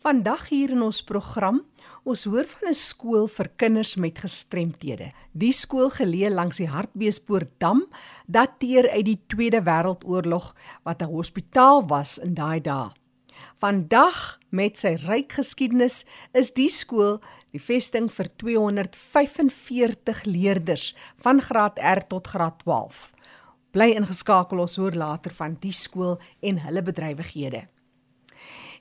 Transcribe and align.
Vandag 0.00 0.46
hier 0.48 0.70
in 0.72 0.80
ons 0.80 1.02
program, 1.04 1.58
ons 2.08 2.22
hoor 2.24 2.46
van 2.48 2.70
'n 2.70 2.74
skool 2.74 3.26
vir 3.28 3.48
kinders 3.56 3.96
met 3.96 4.18
gestremthede. 4.18 5.12
Die 5.32 5.52
skool 5.52 5.90
geleë 5.90 6.30
langs 6.32 6.56
die 6.56 6.68
Hartbeespoortdam 6.68 7.84
dateer 8.26 8.88
uit 8.90 9.04
die 9.04 9.20
Tweede 9.28 9.60
Wêreldoorlog 9.60 10.54
wat 10.84 11.02
'n 11.02 11.12
hospitaal 11.12 11.86
was 11.86 12.18
in 12.18 12.34
daai 12.34 12.60
dae. 12.60 12.90
Vandag 13.60 14.38
met 14.50 14.78
sy 14.78 14.94
ryk 14.94 15.32
geskiedenis 15.32 16.06
is 16.32 16.50
die 16.50 16.70
skool 16.70 17.20
die 17.52 17.60
vesting 17.60 18.10
vir 18.12 18.26
245 18.36 20.24
leerders 20.24 20.96
van 21.16 21.40
graad 21.40 21.78
R 21.78 22.00
tot 22.08 22.26
graad 22.26 22.58
12. 22.64 23.12
Bly 23.70 23.90
ingeskakel 23.92 24.58
ons 24.60 24.76
hoor 24.76 24.92
later 24.92 25.30
van 25.30 25.56
die 25.60 25.72
skool 25.72 26.18
en 26.40 26.58
hulle 26.58 26.82
bedrywighede. 26.82 27.68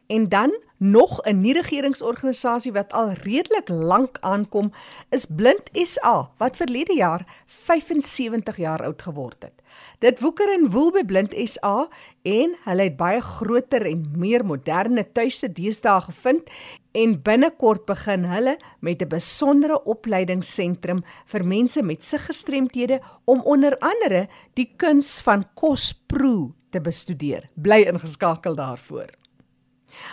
En 0.07 0.29
dan 0.29 0.51
nog 0.80 1.21
'n 1.21 1.41
nie-regeringsorganisasie 1.41 2.72
wat 2.72 2.94
al 2.94 3.12
redelik 3.12 3.70
lank 3.70 4.17
aankom, 4.20 4.72
is 5.09 5.26
Blind 5.26 5.70
SA 5.73 6.31
wat 6.38 6.58
verlede 6.58 6.95
jaar 6.95 7.44
75 7.45 8.58
jaar 8.58 8.84
oud 8.84 9.02
geword 9.02 9.44
het. 9.44 9.53
Dit 10.00 10.20
woeker 10.20 10.53
en 10.53 10.70
woel 10.72 10.91
by 10.91 11.03
Blind 11.03 11.36
SA 11.45 11.88
en 12.22 12.55
hulle 12.63 12.84
het 12.88 12.98
baie 12.98 13.22
groter 13.22 13.86
en 13.86 14.05
meer 14.17 14.45
moderne 14.45 15.03
tuiste 15.12 15.52
deesdae 15.52 16.02
gevind 16.02 16.50
en 16.91 17.22
binnekort 17.22 17.86
begin 17.86 18.23
hulle 18.23 18.58
met 18.80 19.02
'n 19.02 19.08
besondere 19.08 19.84
opleidingsentrum 19.84 21.03
vir 21.25 21.45
mense 21.45 21.84
met 21.84 22.03
siggestremthede 22.03 23.02
om 23.25 23.41
onder 23.41 23.77
andere 23.80 24.27
die 24.53 24.73
kuns 24.77 25.20
van 25.20 25.45
kosproe 25.53 26.52
te 26.70 26.81
bestudeer. 26.81 27.50
Bly 27.55 27.81
ingeskakel 27.81 28.55
daarvoor. 28.55 29.09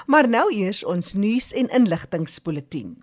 Maar 0.06 0.28
nou 0.28 0.46
eers 0.54 0.84
ons 0.84 1.14
nuus 1.14 1.52
en 1.52 1.68
inligtingspulsatie. 1.68 2.96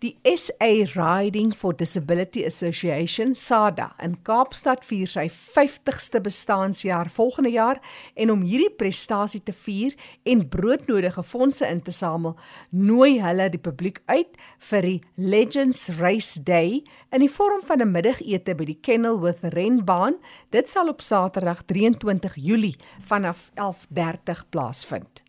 Die 0.00 0.16
SA 0.24 0.68
Riding 0.94 1.50
for 1.52 1.74
Disability 1.76 2.44
Association, 2.46 3.34
SADA, 3.34 3.90
in 4.00 4.14
Kaapstad 4.24 4.80
vier 4.88 5.10
sy 5.10 5.26
50ste 5.28 6.22
bestaanjaar 6.24 7.10
volgende 7.12 7.52
jaar 7.52 7.82
en 8.16 8.32
om 8.32 8.40
hierdie 8.40 8.72
prestasie 8.80 9.42
te 9.44 9.52
vier 9.52 9.92
en 10.24 10.46
broodnodige 10.48 11.20
fondse 11.20 11.68
in 11.68 11.84
te 11.84 11.92
samel, 11.92 12.38
nooi 12.72 13.18
hulle 13.20 13.50
die 13.52 13.60
publiek 13.60 14.00
uit 14.08 14.40
vir 14.70 14.88
die 14.88 14.98
Legends 15.20 15.90
Race 16.00 16.40
Day 16.40 16.80
in 17.12 17.20
die 17.20 17.32
vorm 17.36 17.60
van 17.60 17.84
'n 17.84 17.92
middagete 17.92 18.56
by 18.56 18.72
die 18.72 18.80
Kenilworth 18.80 19.44
renbaan. 19.52 20.16
Dit 20.48 20.70
sal 20.70 20.88
op 20.88 21.02
Saterdag 21.04 21.66
23 21.68 22.40
Julie 22.40 22.76
vanaf 23.04 23.50
11:30 23.54 24.48
plaasvind. 24.48 25.20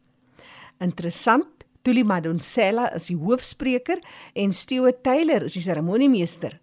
Interessant, 0.81 1.65
Tuli 1.85 2.03
Madonsela 2.05 2.89
is 2.95 3.07
die 3.09 3.17
hoofspreker 3.17 4.01
en 4.37 4.51
Stewe 4.53 4.93
Taylor 5.01 5.45
is 5.45 5.53
die 5.57 5.63
seremoniemeester. 5.65 6.59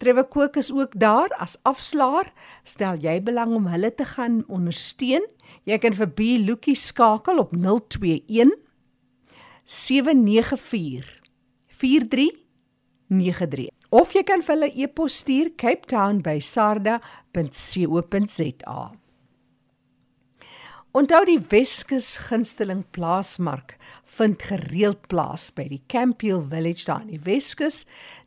Trevor 0.00 0.28
Cook 0.32 0.56
is 0.56 0.72
ook 0.72 0.92
daar 0.96 1.28
as 1.38 1.58
afslaer. 1.68 2.32
Stel 2.64 2.96
jy 3.02 3.22
belang 3.22 3.54
om 3.54 3.66
hulle 3.68 3.94
te 3.94 4.04
gaan 4.14 4.44
ondersteun? 4.48 5.26
Jy 5.68 5.78
kan 5.82 5.92
vir 5.96 6.08
B 6.16 6.20
Lukie 6.40 6.76
skakel 6.78 7.38
op 7.42 7.52
021 7.52 8.54
794 9.70 11.20
4393 11.80 13.68
of 13.90 14.12
jy 14.14 14.22
kan 14.26 14.42
vir 14.42 14.54
hulle 14.54 14.70
e-pos 14.86 15.14
stuur 15.22 15.50
Cape 15.58 15.86
Town 15.90 16.22
by 16.22 16.38
sarda.co.za. 16.42 17.40
Onthou 20.90 21.20
die 21.22 21.38
Weskus 21.52 22.16
gunsteling 22.26 22.80
plaasmark 22.90 23.76
vind 24.16 24.40
gereeld 24.42 25.04
plaas 25.06 25.44
by 25.54 25.68
die 25.70 25.78
Campiel 25.86 26.40
Village 26.50 26.82
daar 26.88 27.04
in 27.04 27.12
die 27.12 27.20
Weskus, 27.28 27.84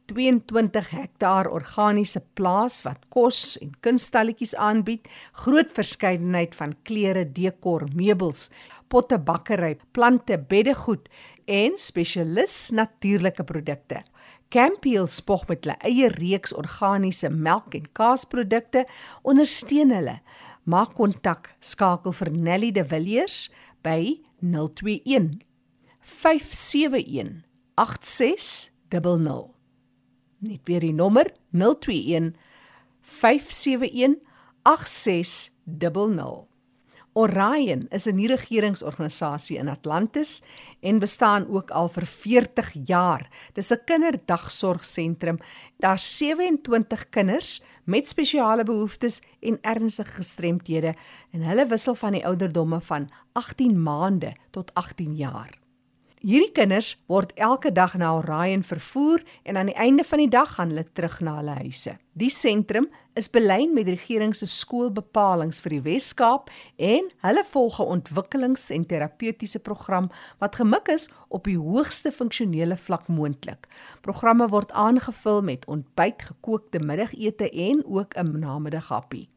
22 0.08 0.94
hektaar 0.96 1.50
organiese 1.52 2.22
plaas 2.40 2.78
wat 2.88 3.02
kos 3.12 3.58
en 3.60 3.74
kunstalletjies 3.84 4.56
aanbied, 4.56 5.12
groot 5.44 5.76
verskeidenheid 5.76 6.56
van 6.56 6.78
klere, 6.88 7.26
dekor, 7.36 7.84
meubels, 7.92 8.46
potte, 8.88 9.20
bakkery, 9.20 9.74
plante, 9.92 10.40
beddegoed 10.40 11.12
en 11.52 11.76
spesialis 11.76 12.72
natuurlike 12.72 13.44
produkte. 13.44 14.06
Campiel 14.54 15.12
spog 15.12 15.50
met 15.50 15.66
hulle 15.66 15.76
eie 15.84 16.08
reeks 16.16 16.56
organiese 16.56 17.28
melk 17.28 17.76
en 17.76 17.92
kaasprodukte, 17.92 18.86
ondersteun 19.28 19.92
hulle 19.92 20.20
Maak 20.64 20.94
kontak, 20.96 21.50
skakel 21.60 22.14
vir 22.16 22.30
Nelly 22.32 22.72
De 22.72 22.86
Villiers 22.88 23.50
by 23.84 24.24
021 24.40 25.42
571 26.00 27.44
8600. 27.76 29.52
Net 30.40 30.64
weer 30.68 30.80
die 30.84 30.96
nommer 30.96 31.28
021 31.52 32.32
571 33.02 34.22
8600. 34.64 36.48
Orion 37.14 37.86
is 37.92 38.08
'n 38.08 38.16
nie-regeringsorganisasie 38.16 39.58
in 39.58 39.70
Atlantis 39.70 40.42
en 40.82 41.00
bestaan 41.00 41.48
ook 41.48 41.72
al 41.72 41.88
vir 41.88 42.06
40 42.06 42.74
jaar. 42.88 43.30
Dis 43.54 43.72
'n 43.72 43.84
kinderdagsorgsentrum. 43.86 45.38
Daar's 45.78 46.18
27 46.18 47.10
kinders 47.10 47.62
met 47.84 48.08
spesiale 48.08 48.64
behoeftes 48.64 49.22
en 49.40 49.58
ernstige 49.62 50.12
gestremthede 50.12 50.96
en 51.32 51.42
hulle 51.42 51.68
wissel 51.68 51.96
van 51.96 52.12
die 52.12 52.26
ouderdomme 52.26 52.82
van 52.82 53.10
18 53.32 53.84
maande 53.84 54.36
tot 54.52 54.74
18 54.74 55.16
jaar. 55.16 55.63
Hierdie 56.24 56.54
kinders 56.56 56.94
word 57.12 57.34
elke 57.36 57.68
dag 57.76 57.98
na 58.00 58.14
Orion 58.16 58.62
vervoer 58.64 59.26
en 59.44 59.58
aan 59.60 59.68
die 59.68 59.76
einde 59.76 60.06
van 60.08 60.22
die 60.22 60.30
dag 60.32 60.54
gaan 60.56 60.70
hulle 60.72 60.86
terug 60.96 61.18
na 61.20 61.34
hulle 61.42 61.58
huise. 61.58 61.98
Die 62.16 62.30
sentrum 62.32 62.88
is 63.20 63.28
belyn 63.28 63.74
met 63.76 63.90
die 63.90 63.98
regering 63.98 64.32
se 64.32 64.48
skoolbepalinge 64.48 65.60
vir 65.66 65.76
die 65.76 65.82
Wes-Kaap 65.90 66.48
en 66.80 67.12
hulle 67.26 67.44
volg 67.52 67.82
'n 67.82 67.92
ontwikkelings- 67.98 68.70
en 68.72 68.88
terapeutiese 68.88 69.60
program 69.60 70.10
wat 70.40 70.56
gemik 70.56 70.88
is 70.88 71.10
op 71.28 71.44
die 71.44 71.60
hoogste 71.60 72.12
funksionele 72.12 72.78
vlak 72.78 73.10
moontlik. 73.10 73.68
Programme 74.02 74.48
word 74.48 74.72
aangevul 74.72 75.42
met 75.42 75.66
ontbyt, 75.66 76.22
gekookte 76.22 76.80
middagete 76.80 77.52
en 77.52 77.84
ook 77.84 78.16
'n 78.16 78.40
namiddaghappie. 78.40 79.28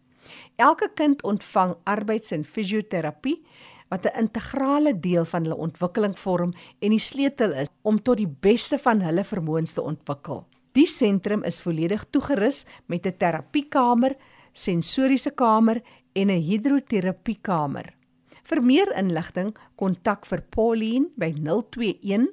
Elke 0.57 0.89
kind 0.95 1.23
ontvang 1.23 1.75
arbeids- 1.85 2.31
en 2.31 2.45
fisioterapie 2.45 3.43
wat 3.89 4.07
'n 4.07 4.19
integrale 4.19 5.01
deel 5.01 5.25
van 5.25 5.43
hulle 5.43 5.57
ontwikkeling 5.57 6.19
vorm 6.19 6.53
en 6.79 6.91
die 6.91 6.99
sleutel 6.99 7.53
is 7.53 7.67
om 7.83 8.03
tot 8.03 8.17
die 8.17 8.37
beste 8.41 8.79
van 8.79 9.01
hulle 9.01 9.25
vermoëns 9.25 9.73
te 9.73 9.83
ontwikkel. 9.83 10.47
Die 10.73 10.87
sentrum 10.87 11.45
is 11.45 11.61
volledig 11.61 12.05
toegerus 12.11 12.67
met 12.87 13.07
'n 13.07 13.17
terapiekamer, 13.17 14.17
sensoriese 14.53 15.31
kamer 15.31 15.83
en 16.13 16.31
'n 16.31 16.41
hidroterapiekamer. 16.41 17.95
Vir 18.43 18.63
meer 18.63 18.97
inligting, 18.97 19.57
kontak 19.77 20.27
vir 20.27 20.43
Pauline 20.43 21.09
by 21.17 21.33
021 21.33 22.29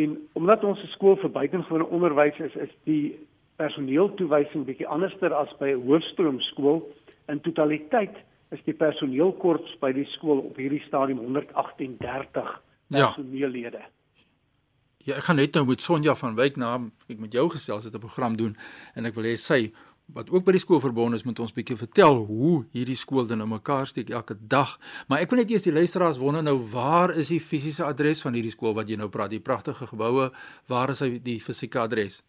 En 0.00 0.16
omdat 0.32 0.64
ons 0.64 0.80
skool 0.94 1.18
vir 1.20 1.30
buitengewone 1.30 1.84
onderwys 1.92 2.38
is, 2.40 2.54
is 2.54 2.72
die 2.88 3.18
personeeltoewysing 3.60 4.64
bietjie 4.64 4.88
anderster 4.88 5.34
as 5.36 5.52
by 5.60 5.74
'n 5.74 5.84
hoofstroomskool. 5.86 6.80
In 7.28 7.40
totaliteit 7.40 8.16
is 8.50 8.62
die 8.64 8.74
personeelkorps 8.74 9.76
by 9.80 9.92
die 9.92 10.08
skool 10.16 10.38
op 10.38 10.56
hierdie 10.56 10.82
stadium 10.86 11.18
138 11.18 12.44
Ja. 12.44 12.71
Personeellede. 12.92 13.82
Ja, 15.02 15.16
ek 15.18 15.26
gaan 15.26 15.40
net 15.40 15.56
nou 15.58 15.64
met 15.66 15.82
Sonja 15.82 16.14
van 16.14 16.36
Wyk 16.38 16.58
na 16.60 16.76
ek 17.10 17.18
met 17.18 17.32
jou 17.34 17.48
gesels 17.50 17.84
het 17.84 17.94
'n 17.94 18.04
program 18.04 18.36
doen 18.36 18.56
en 18.94 19.06
ek 19.06 19.14
wil 19.14 19.24
hê 19.24 19.36
sy 19.36 19.72
wat 20.12 20.30
ook 20.30 20.44
by 20.44 20.52
die 20.52 20.62
skool 20.62 20.80
verbonde 20.82 21.16
is 21.16 21.24
met 21.24 21.38
ons 21.38 21.54
bietjie 21.54 21.76
vertel 21.76 22.24
hoe 22.28 22.64
hierdie 22.74 22.98
skool 22.98 23.26
dan 23.26 23.38
nou 23.38 23.48
mekaar 23.48 23.86
steek 23.86 24.10
elke 24.10 24.36
dag. 24.36 24.78
Maar 25.08 25.24
ek 25.24 25.30
wil 25.30 25.40
net 25.40 25.50
eers 25.50 25.66
die 25.66 25.72
luisteraars 25.72 26.18
wonder 26.20 26.42
nou 26.42 26.58
waar 26.72 27.14
is 27.16 27.28
die 27.32 27.40
fisiese 27.40 27.84
adres 27.84 28.22
van 28.22 28.34
hierdie 28.34 28.52
skool 28.52 28.74
wat 28.74 28.88
jy 28.88 28.96
nou 28.96 29.08
praat, 29.08 29.30
die 29.30 29.40
pragtige 29.40 29.86
geboue, 29.86 30.30
waar 30.68 30.90
is 30.90 31.00
hy 31.00 31.18
die 31.18 31.38
fisieke 31.40 31.80
adres? 31.80 32.22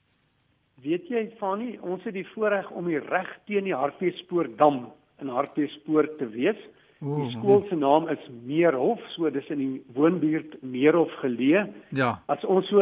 Weet 0.84 1.08
jy 1.08 1.30
Fanny, 1.40 1.78
ons 1.82 2.04
het 2.04 2.14
die 2.14 2.28
voorreg 2.34 2.70
om 2.72 2.88
hier 2.92 3.04
reg 3.10 3.30
teen 3.48 3.64
die 3.64 3.76
Hartbeespoortdam 3.76 4.88
in 5.22 5.30
Hartbeespoort 5.32 6.18
te 6.20 6.28
wees. 6.34 6.60
Ooh, 7.04 7.18
Die 7.26 7.34
skool 7.38 7.66
se 7.70 7.76
naam 7.76 8.08
is 8.10 8.20
Meerhof, 8.48 9.00
so 9.16 9.30
dis 9.30 9.48
in 9.52 9.60
die 9.60 9.82
woonbuurt 9.96 10.62
Meerhof 10.64 11.12
geleë. 11.22 11.66
Ja, 11.92 12.22
As 12.32 12.44
ons 12.48 12.68
so 12.72 12.80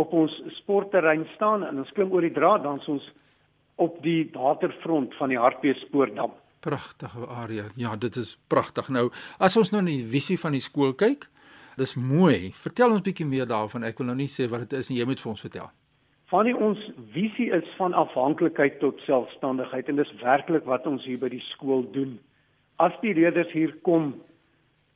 op 0.00 0.12
ons 0.16 0.32
sportterrein 0.60 1.26
staan 1.34 1.64
en 1.66 1.78
ons 1.78 1.90
klim 1.92 2.12
oor 2.12 2.22
die 2.24 2.32
draad, 2.32 2.62
dan 2.62 2.78
is 2.80 2.88
ons 2.88 3.10
op 3.76 3.98
die 4.02 4.30
waterfront 4.32 5.14
van 5.18 5.28
die 5.28 5.38
Hartbeespoortdam. 5.38 6.30
pragtige 6.60 7.26
area. 7.26 7.64
Ja, 7.76 7.96
dit 7.96 8.16
is 8.16 8.38
pragtig. 8.48 8.88
Nou, 8.88 9.10
as 9.38 9.56
ons 9.56 9.70
nou 9.72 9.80
na 9.82 9.88
die 9.90 10.04
visie 10.04 10.36
van 10.38 10.52
die 10.52 10.60
skool 10.60 10.92
kyk, 10.92 11.24
dis 11.80 11.94
mooi. 11.96 12.50
Vertel 12.52 12.92
ons 12.92 13.00
bietjie 13.02 13.24
meer 13.26 13.46
daarvan. 13.48 13.84
Ek 13.84 13.98
wil 13.98 14.06
nou 14.10 14.16
nie 14.16 14.28
sê 14.28 14.48
wat 14.50 14.60
dit 14.68 14.72
is 14.78 14.90
en 14.90 14.96
jy 14.96 15.06
moet 15.08 15.20
vir 15.20 15.30
ons 15.30 15.40
vertel. 15.40 15.70
Van 16.30 16.44
die 16.44 16.54
ons 16.56 16.78
visie 17.14 17.48
is 17.56 17.64
van 17.78 17.94
afhanklikheid 17.96 18.76
tot 18.80 19.00
selfstandigheid 19.06 19.88
en 19.88 19.96
dis 19.96 20.12
werklik 20.22 20.64
wat 20.68 20.86
ons 20.86 21.04
hier 21.04 21.18
by 21.18 21.28
die 21.32 21.42
skool 21.54 21.82
doen. 21.92 22.18
As 22.80 22.94
die 23.02 23.12
leerders 23.14 23.50
hier 23.52 23.74
kom, 23.86 24.14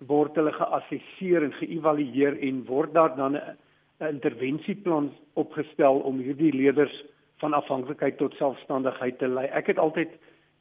word 0.09 0.37
hulle 0.41 0.53
geassesseer 0.57 1.45
en 1.45 1.53
geëvalueer 1.59 2.39
en 2.49 2.63
word 2.69 2.95
daar 2.97 3.13
dan 3.17 3.37
'n 3.37 3.57
'n 4.01 4.09
interventieplan 4.17 5.13
opgestel 5.35 6.01
om 6.01 6.19
hierdie 6.19 6.53
leerders 6.53 7.05
van 7.43 7.53
afhanklikheid 7.53 8.17
tot 8.19 8.35
selfstandigheid 8.35 9.19
te 9.19 9.29
lei. 9.29 9.47
Ek 9.47 9.67
het 9.67 9.79
altyd 9.79 10.11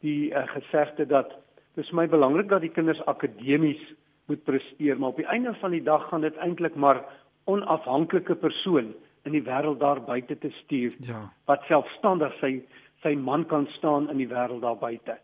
die 0.02 0.32
uh, 0.32 0.48
gesegde 0.48 1.06
dat 1.06 1.34
dis 1.76 1.90
vir 1.90 1.96
my 1.96 2.08
belangrik 2.08 2.50
dat 2.50 2.62
die 2.62 2.74
kinders 2.74 3.02
akademies 3.06 3.82
moet 4.28 4.44
presteer, 4.44 5.00
maar 5.00 5.10
op 5.10 5.22
die 5.22 5.32
einde 5.32 5.54
van 5.54 5.72
die 5.72 5.84
dag 5.84 6.08
gaan 6.10 6.22
dit 6.22 6.38
eintlik 6.38 6.76
maar 6.76 7.04
onafhanklike 7.46 8.36
persoon 8.36 8.94
in 9.26 9.32
die 9.32 9.44
wêreld 9.44 9.80
daar 9.80 10.02
buite 10.02 10.38
te 10.38 10.50
stuur 10.64 10.96
Ja. 11.00 11.32
wat 11.46 11.64
selfstandig 11.68 12.34
sy 12.40 12.62
sy 13.04 13.16
man 13.16 13.46
kan 13.46 13.68
staan 13.68 14.10
in 14.10 14.18
die 14.18 14.28
wêreld 14.28 14.62
daar 14.62 14.78
buite. 14.80 15.18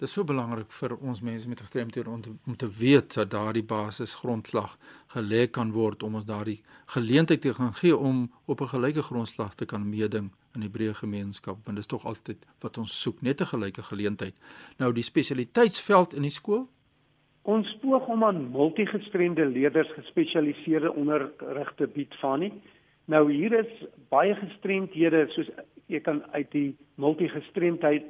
Dit 0.00 0.08
is 0.08 0.14
so 0.16 0.24
belangrik 0.24 0.70
vir 0.72 0.94
ons 0.96 1.18
mense 1.20 1.48
met 1.48 1.60
gestremthede 1.60 2.08
om 2.08 2.20
te, 2.24 2.30
om 2.48 2.54
te 2.56 2.68
weet 2.72 3.18
dat 3.18 3.28
daardie 3.34 3.66
basis 3.68 4.14
grondslag 4.16 4.78
gelê 5.12 5.42
kan 5.52 5.74
word 5.74 6.02
om 6.06 6.14
ons 6.16 6.24
daardie 6.24 6.62
geleentheid 6.94 7.42
te 7.44 7.52
gaan 7.58 7.74
gee 7.76 7.96
om 7.96 8.22
op 8.46 8.62
'n 8.64 8.72
gelyke 8.72 9.02
grondslag 9.02 9.52
te 9.54 9.66
kan 9.66 9.84
meeding 9.84 10.30
in 10.54 10.64
die 10.64 10.70
breë 10.76 10.94
gemeenskap 11.02 11.56
want 11.64 11.76
dit 11.76 11.84
is 11.84 11.92
tog 11.92 12.06
altyd 12.06 12.46
wat 12.60 12.78
ons 12.78 13.00
soek 13.02 13.20
net 13.20 13.40
'n 13.40 13.52
gelyke 13.52 13.82
geleentheid. 13.82 14.34
Nou 14.78 14.92
die 14.92 15.02
spesialiteitsveld 15.02 16.14
in 16.14 16.22
die 16.22 16.36
skool? 16.40 16.66
Ons 17.42 17.76
poog 17.82 18.06
om 18.06 18.24
aan 18.24 18.50
multigestremde 18.50 19.46
leerders 19.46 19.92
gespesialiseerde 19.92 20.94
onderrig 20.94 21.72
te 21.76 21.86
bied 21.86 22.14
van 22.20 22.40
nie. 22.40 22.52
Nou 23.04 23.32
hier 23.32 23.52
is 23.52 23.84
baie 24.08 24.34
gestremdhede 24.34 25.26
soos 25.28 25.50
jy 25.86 26.00
kan 26.00 26.24
uit 26.32 26.50
die 26.50 26.76
multigestremdheid 26.94 28.06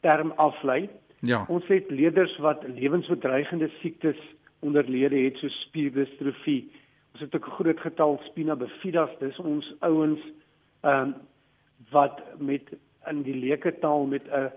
term 0.00 0.32
aflei. 0.36 0.88
Ja. 1.20 1.44
Ons 1.48 1.66
het 1.66 1.90
leerders 1.90 2.36
wat 2.38 2.64
lewensbedreigende 2.68 3.70
siektes 3.80 4.18
onderlede 4.60 5.16
het 5.16 5.36
soos 5.36 5.56
spierdistrofie. 5.66 6.70
Ons 7.12 7.20
het 7.20 7.34
ook 7.34 7.46
'n 7.46 7.50
groot 7.50 7.80
getal 7.80 8.20
spina 8.24 8.56
bifidas, 8.56 9.10
dis 9.18 9.38
ons 9.38 9.74
ouens 9.80 10.20
ehm 10.80 11.08
um, 11.08 11.14
wat 11.90 12.20
met 12.38 12.62
in 13.08 13.22
die 13.22 13.34
leuke 13.34 13.78
taal 13.78 14.06
met 14.06 14.22
'n 14.28 14.50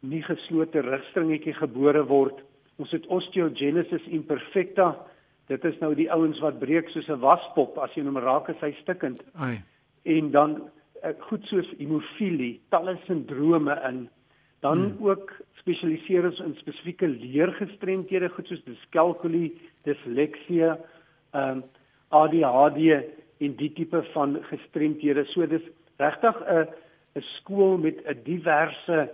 nie 0.00 0.22
geslote 0.22 0.80
rugstringetjie 0.80 1.54
gebore 1.54 2.04
word. 2.06 2.42
Ons 2.76 2.90
het 2.90 3.06
osteogenesis 3.06 4.06
imperfecta. 4.06 5.06
Dit 5.46 5.64
is 5.64 5.78
nou 5.78 5.94
die 5.94 6.12
ouens 6.12 6.40
wat 6.40 6.58
breek 6.58 6.88
soos 6.88 7.08
'n 7.08 7.20
waspop 7.20 7.78
as 7.78 7.94
jy 7.94 8.02
hom 8.02 8.18
raak 8.18 8.48
is 8.48 8.60
hy 8.60 8.72
stikkend. 8.80 9.22
Ai. 9.34 9.62
En 10.02 10.30
dan 10.30 10.70
uh, 11.04 11.10
goed 11.18 11.44
soos 11.44 11.70
hemofilie, 11.78 12.60
talle 12.68 12.98
sindrome 13.06 13.80
in. 13.88 14.08
Dan 14.64 14.84
hmm. 14.84 15.08
ook 15.08 15.32
spesialiseer 15.60 16.24
ons 16.30 16.40
in 16.44 16.56
spesifieke 16.60 17.08
leergestremdhede, 17.08 18.30
goed 18.32 18.48
soos 18.48 18.64
dyskalkulie, 18.68 19.52
disleksie, 19.88 20.64
ehm 20.64 21.60
um, 21.60 21.64
ADHD 22.14 23.00
en 23.42 23.54
die 23.58 23.70
tipe 23.74 23.98
van 24.12 24.36
gestremdhede. 24.46 25.24
So 25.32 25.46
dis 25.50 25.64
regtig 25.98 26.36
'n 26.46 26.68
'n 27.18 27.24
skool 27.38 27.76
met 27.78 27.96
'n 28.06 28.22
diverse 28.24 29.10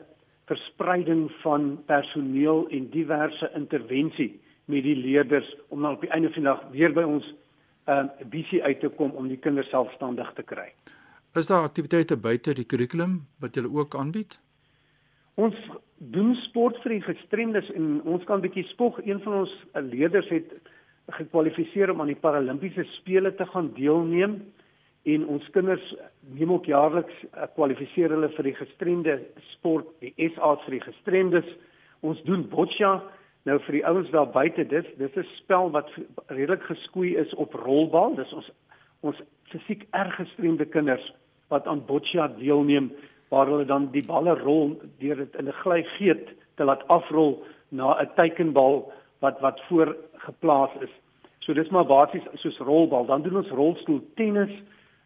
verspreiding 0.51 1.31
van 1.43 1.83
personeel 1.87 2.69
en 2.69 2.91
diverse 2.91 3.51
intervensie 3.55 4.41
met 4.65 4.83
die 4.83 4.97
leerders 4.97 5.57
om 5.69 5.83
dan 5.83 5.95
op 5.95 6.01
die 6.01 6.11
einde 6.11 6.31
van 6.33 6.43
die 6.43 6.51
dag 6.51 6.63
weer 6.71 6.93
by 6.93 7.03
ons 7.03 7.27
'n 7.87 7.91
uh, 7.91 8.05
visie 8.31 8.63
uit 8.63 8.81
te 8.81 8.89
kom 8.89 9.11
om 9.11 9.29
die 9.29 9.39
kinders 9.39 9.69
selfstandig 9.69 10.33
te 10.35 10.43
kry. 10.43 10.69
Is 11.35 11.47
daar 11.47 11.63
aktiwiteite 11.63 12.17
buite 12.17 12.55
die 12.55 12.65
kurrikulum 12.65 13.27
wat 13.39 13.55
julle 13.55 13.71
ook 13.71 13.95
aanbied? 13.95 14.41
Ons 15.35 15.55
doen 15.99 16.35
sport 16.47 16.79
vir 16.83 16.97
die 16.97 17.05
gestremdes 17.05 17.69
en 17.77 18.01
ons 18.09 18.25
kan 18.25 18.41
bietjie 18.41 18.65
spog. 18.73 18.99
Een 19.05 19.21
van 19.21 19.43
ons 19.43 19.53
leerders 19.93 20.29
het 20.33 20.51
gekwalifiseer 21.11 21.91
om 21.91 22.01
aan 22.01 22.13
die 22.13 22.23
Paralimpiese 22.23 22.85
spele 22.97 23.35
te 23.35 23.47
gaan 23.47 23.71
deelneem 23.77 24.41
en 25.09 25.27
ons 25.33 25.47
kinders 25.55 25.85
neem 26.37 26.53
ook 26.53 26.67
jaarliks 26.69 27.23
uh, 27.25 27.47
kwalifiseer 27.55 28.13
hulle 28.13 28.29
vir 28.35 28.51
die 28.51 28.57
gestremde 28.59 29.15
sport, 29.55 29.89
die 30.05 30.13
SA 30.35 30.57
vir 30.67 30.77
die 30.77 30.85
gestremdes. 30.85 31.49
Ons 32.05 32.21
doen 32.27 32.45
boccia 32.53 32.99
nou 33.49 33.57
vir 33.65 33.79
die 33.79 33.85
ouens 33.89 34.11
daar 34.13 34.29
buite. 34.29 34.65
Dis 34.69 34.87
dis 34.99 35.17
'n 35.17 35.27
spel 35.39 35.71
wat 35.71 35.89
redelik 36.29 36.63
geskoei 36.63 37.17
is 37.17 37.33
op 37.35 37.55
rolbal. 37.55 38.15
Dis 38.15 38.33
ons 38.33 38.51
ons 39.01 39.17
fisiek 39.49 39.87
erg 39.91 40.15
gestremde 40.17 40.65
kinders 40.65 41.13
wat 41.49 41.67
aan 41.67 41.87
boccia 41.87 42.29
deelneem 42.29 42.93
waar 43.31 43.47
hulle 43.47 43.65
dan 43.65 43.89
die 43.95 44.05
balle 44.07 44.35
rol 44.39 44.75
deur 44.99 45.17
dit 45.17 45.35
in 45.39 45.49
'n 45.49 45.61
glygeet 45.63 46.29
te 46.57 46.65
laat 46.65 46.87
afrol 46.89 47.43
na 47.69 47.97
'n 48.03 48.11
teikenbal 48.15 48.93
wat 49.19 49.41
wat 49.41 49.61
voor 49.69 49.97
geplaas 50.15 50.71
is. 50.81 50.95
So 51.39 51.53
dis 51.53 51.69
maar 51.69 51.87
basies 51.87 52.27
soos 52.35 52.59
rolbal. 52.59 53.07
Dan 53.07 53.23
doen 53.23 53.37
ons 53.37 53.49
rolstoel 53.49 54.03
tennis. 54.15 54.51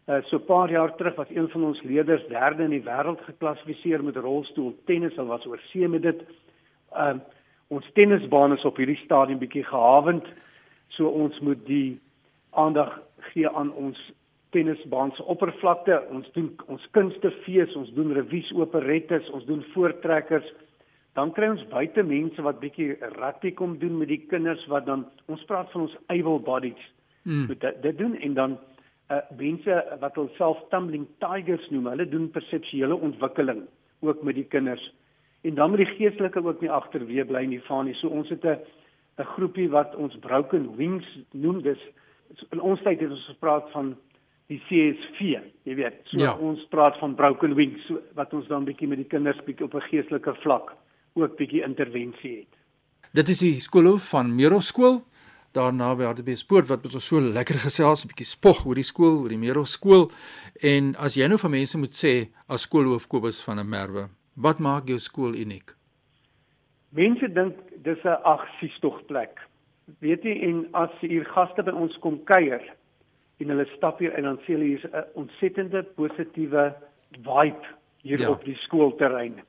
Uh, 0.07 0.17
so 0.23 0.37
'n 0.37 0.45
paar 0.45 0.69
jaar 0.69 0.95
terug 0.95 1.15
was 1.15 1.29
een 1.29 1.49
van 1.49 1.63
ons 1.63 1.81
leerders 1.81 2.27
derde 2.27 2.63
in 2.63 2.69
die 2.69 2.83
wêreld 2.83 3.21
geklassifiseer 3.21 4.03
met 4.03 4.15
rolstoel 4.15 4.75
tennis. 4.85 5.15
Hulle 5.15 5.27
was 5.27 5.45
oor 5.45 5.59
see 5.59 5.87
met 5.87 6.01
dit. 6.01 6.21
Ehm 6.91 7.15
uh, 7.15 7.21
ons 7.67 7.89
tennisbaan 7.93 8.53
is 8.53 8.65
op 8.65 8.77
hierdie 8.77 9.01
stadium 9.05 9.39
bietjie 9.39 9.63
gehavend. 9.63 10.25
So 10.87 11.07
ons 11.07 11.39
moet 11.39 11.65
die 11.65 11.99
aandag 12.51 12.99
gee 13.33 13.49
aan 13.49 13.71
ons 13.73 14.11
tennisbaan 14.55 15.11
se 15.15 15.23
oppervlakte. 15.31 15.99
Ons 16.15 16.29
doen 16.37 16.51
ons 16.71 16.87
kunstefees, 16.95 17.75
ons 17.75 17.91
doen 17.97 18.13
revies 18.15 18.51
operettes, 18.55 19.27
ons 19.35 19.45
doen 19.49 19.63
voortrekkers. 19.73 20.47
Dan 21.15 21.31
kry 21.35 21.51
ons 21.53 21.63
buite 21.71 22.03
mense 22.03 22.43
wat 22.43 22.61
bietjie 22.63 22.95
rugby 23.19 23.53
kom 23.55 23.77
doen 23.79 23.97
met 23.99 24.11
die 24.11 24.21
kinders 24.31 24.63
wat 24.71 24.87
dan 24.87 25.05
ons 25.31 25.43
praat 25.49 25.71
van 25.73 25.87
ons 25.87 25.97
able 26.11 26.39
bodies. 26.43 26.87
Mm. 27.23 27.47
Dit, 27.51 27.67
dit 27.83 27.99
doen 27.99 28.15
en 28.15 28.39
dan 28.39 28.57
uh 29.13 29.21
mense 29.37 29.73
wat 30.01 30.15
hulle 30.17 30.31
self 30.37 30.61
tumbling 30.71 31.05
tigers 31.21 31.65
noem. 31.69 31.91
Hulle 31.93 32.07
doen 32.09 32.31
perseptuele 32.33 32.95
ontwikkeling 32.95 33.65
ook 34.01 34.23
met 34.25 34.39
die 34.39 34.47
kinders. 34.49 34.83
En 35.45 35.55
dan 35.59 35.69
moet 35.69 35.83
die 35.83 35.93
geestelike 35.93 36.41
ook 36.41 36.63
nie 36.63 36.71
agterweë 36.73 37.27
bly 37.29 37.43
nie 37.45 37.61
van 37.67 37.85
nie. 37.85 37.93
So 38.01 38.09
ons 38.09 38.29
het 38.33 38.45
'n 38.45 38.57
'n 39.19 39.29
groepie 39.35 39.69
wat 39.69 39.95
ons 39.95 40.17
Broken 40.19 40.75
Wings 40.75 41.05
noem. 41.31 41.61
Dis 41.61 41.79
in 42.51 42.61
ons 42.61 42.81
tyd 42.81 42.99
het 42.99 43.11
ons 43.11 43.25
gepraat 43.25 43.69
van 43.71 43.95
die 44.47 44.59
CSV, 44.67 45.19
jy 45.65 45.75
weet. 45.75 46.01
So 46.11 46.19
ja. 46.21 46.35
ons 46.37 46.61
praat 46.69 46.97
van 46.99 47.15
Broken 47.15 47.55
Wings 47.57 47.81
so, 47.87 48.01
wat 48.13 48.33
ons 48.33 48.47
dan 48.47 48.65
bietjie 48.65 48.87
met 48.87 49.01
die 49.01 49.09
kinders 49.09 49.41
bietjie 49.45 49.65
op 49.65 49.73
'n 49.73 49.87
geestelike 49.89 50.35
vlak 50.43 50.75
ook 51.15 51.37
bietjie 51.37 51.63
intervensie 51.63 52.35
het. 52.37 52.53
Dit 53.13 53.29
is 53.29 53.39
die 53.39 53.59
skoolhoof 53.59 54.09
van 54.09 54.35
Meerhof 54.35 54.63
skool 54.63 55.03
daar 55.55 55.73
naby 55.73 56.03
Hartbeespoort 56.03 56.67
wat 56.67 56.85
ons 56.85 57.07
so 57.07 57.21
lekker 57.21 57.59
gesels 57.67 58.03
'n 58.03 58.11
bietjie 58.11 58.27
spog 58.27 58.65
oor 58.65 58.75
die 58.75 58.89
skool, 58.91 59.21
oor 59.21 59.29
die 59.29 59.37
Meerhof 59.37 59.67
skool. 59.67 60.11
En 60.61 60.95
as 60.95 61.15
jy 61.15 61.27
nou 61.27 61.37
vir 61.37 61.49
mense 61.49 61.77
moet 61.77 61.95
sê 61.95 62.13
as 62.47 62.61
skoolhoof 62.61 63.07
Kobus 63.07 63.43
van 63.43 63.59
'n 63.59 63.69
Merwe, 63.69 64.09
wat 64.35 64.59
maak 64.59 64.87
jou 64.87 64.99
skool 64.99 65.33
uniek? 65.33 65.73
Mense 66.89 67.27
dink 67.33 67.55
dis 67.83 68.03
'n 68.03 68.21
aksiestogplek. 68.23 69.39
Weet 69.99 70.23
jy 70.23 70.41
en 70.41 70.67
as 70.73 70.91
hier 70.99 71.25
gaste 71.25 71.63
by 71.63 71.71
ons 71.71 71.97
kom 71.99 72.23
kuier 72.23 72.61
en 73.37 73.51
hulle 73.51 73.65
stap 73.75 73.99
hier 73.99 74.13
en 74.13 74.23
dan 74.23 74.39
sien 74.45 74.55
hulle 74.55 74.69
hier's 74.69 74.85
'n 74.91 75.03
ontsettende 75.13 75.83
positiewe 75.83 76.73
vibe 77.11 77.65
hier 78.01 78.19
ja. 78.19 78.29
op 78.29 78.43
die 78.45 78.55
skoolterrein. 78.55 79.41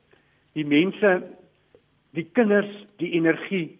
Die 0.53 0.67
mense, 0.67 1.23
die 2.11 2.29
kinders, 2.33 2.85
die 2.97 3.13
energie, 3.13 3.79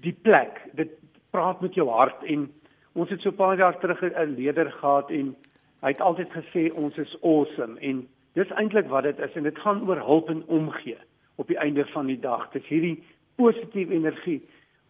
die 0.00 0.12
plek, 0.12 0.60
dit 0.72 0.90
praat 1.30 1.60
met 1.60 1.74
jou 1.74 1.88
hart 1.88 2.22
en 2.24 2.48
ons 2.92 3.10
het 3.10 3.20
so 3.20 3.30
'n 3.30 3.40
paar 3.40 3.58
jaar 3.58 3.78
terug 3.78 4.02
'n 4.02 4.34
leier 4.36 4.70
gehad 4.70 5.10
en 5.10 5.36
hy 5.80 5.88
het 5.88 6.00
altyd 6.00 6.30
gesê 6.30 6.72
ons 6.74 6.96
is 6.98 7.16
awesome 7.22 7.80
en 7.80 8.08
dis 8.34 8.50
eintlik 8.50 8.88
wat 8.88 9.02
dit 9.02 9.18
is 9.18 9.34
en 9.34 9.42
dit 9.42 9.58
gaan 9.58 9.88
oor 9.88 9.98
hulp 9.98 10.28
en 10.28 10.44
omgee 10.46 10.98
op 11.36 11.46
die 11.46 11.58
einde 11.58 11.86
van 11.86 12.06
die 12.06 12.20
dag. 12.20 12.50
Dis 12.50 12.66
hierdie 12.66 13.02
positiewe 13.36 13.94
energie. 13.94 14.42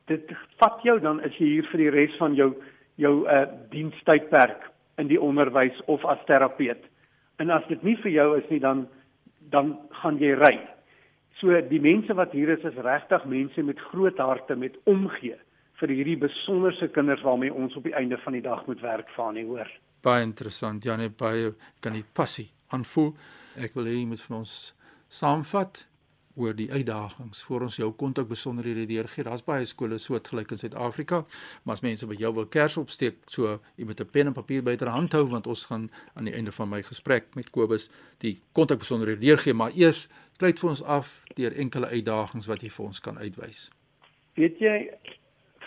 Dit 0.05 0.33
vat 0.57 0.83
jou 0.83 1.01
dan 1.01 1.21
as 1.21 1.37
jy 1.37 1.47
hier 1.47 1.69
vir 1.71 1.79
die 1.79 1.91
res 1.91 2.17
van 2.17 2.35
jou 2.35 2.55
jou 2.99 3.15
uh 3.25 3.45
dienstydperk 3.73 4.67
in 4.99 5.11
die 5.11 5.21
onderwys 5.21 5.77
of 5.87 6.05
as 6.05 6.23
terapeut. 6.27 6.83
En 7.39 7.51
as 7.55 7.67
dit 7.71 7.83
nie 7.87 7.97
vir 8.03 8.13
jou 8.13 8.29
is 8.39 8.49
nie 8.51 8.61
dan 8.63 8.87
dan 9.53 9.77
gaan 10.03 10.19
jy 10.21 10.35
ry. 10.37 10.57
So 11.41 11.55
die 11.71 11.81
mense 11.81 12.15
wat 12.19 12.35
hier 12.37 12.51
is 12.53 12.65
is 12.67 12.81
regtig 12.85 13.25
mense 13.25 13.63
met 13.63 13.81
groot 13.91 14.19
harte 14.19 14.57
met 14.57 14.77
omgee 14.91 15.39
vir 15.79 15.93
hierdie 15.95 16.19
besonderse 16.19 16.89
kinders 16.91 17.23
waarmee 17.23 17.55
ons 17.55 17.77
op 17.79 17.87
die 17.87 17.95
einde 17.95 18.19
van 18.25 18.35
die 18.35 18.43
dag 18.43 18.67
moet 18.67 18.83
werk 18.83 19.11
van 19.15 19.39
nie 19.39 19.47
hoor. 19.47 19.71
Baie 20.03 20.27
interessant. 20.27 20.85
Ja 20.85 20.97
nee, 20.99 21.11
baie 21.11 21.55
kan 21.81 21.95
dit 21.95 22.07
passie 22.13 22.49
aanvoel. 22.75 23.15
Ek 23.63 23.79
wil 23.79 23.87
hê 23.87 24.01
jy 24.01 24.09
moet 24.11 24.23
vir 24.27 24.41
ons 24.43 24.57
saamvat 25.09 25.87
oor 26.39 26.55
die 26.57 26.71
uitdagings 26.73 27.43
voor 27.49 27.67
ons 27.67 27.77
jou 27.77 27.91
kontak 27.99 28.29
besonderhede 28.29 28.87
deurgee. 28.87 29.25
Daar's 29.27 29.45
baie 29.45 29.67
skole 29.69 29.99
soortgelyk 29.99 30.55
in 30.55 30.61
Suid-Afrika, 30.63 31.25
maar 31.65 31.75
as 31.79 31.83
mense 31.83 32.07
by 32.07 32.15
jou 32.19 32.33
wil 32.35 32.47
kers 32.47 32.79
opsteek, 32.81 33.25
so 33.27 33.59
jy 33.77 33.85
moet 33.85 34.01
'n 34.01 34.11
pen 34.13 34.27
en 34.27 34.33
papier 34.33 34.63
byterhand 34.63 35.13
hou 35.13 35.27
want 35.29 35.47
ons 35.47 35.67
gaan 35.67 35.91
aan 36.15 36.25
die 36.25 36.35
einde 36.35 36.53
van 36.53 36.69
my 36.69 36.83
gesprek 36.83 37.35
met 37.35 37.51
Kobus 37.51 37.91
die 38.19 38.39
kontak 38.53 38.79
besonderhede 38.79 39.21
deurgee, 39.21 39.55
maar 39.55 39.71
eers 39.75 40.09
sluit 40.39 40.61
vir 40.61 40.71
ons 40.71 40.83
af 40.83 41.25
deur 41.35 41.53
enkele 41.53 41.87
uitdagings 41.87 42.47
wat 42.47 42.63
jy 42.63 42.71
vir 42.71 42.87
ons 42.87 43.01
kan 43.01 43.19
uitwys. 43.19 43.71
Weet 44.35 44.59
jy, 44.59 44.91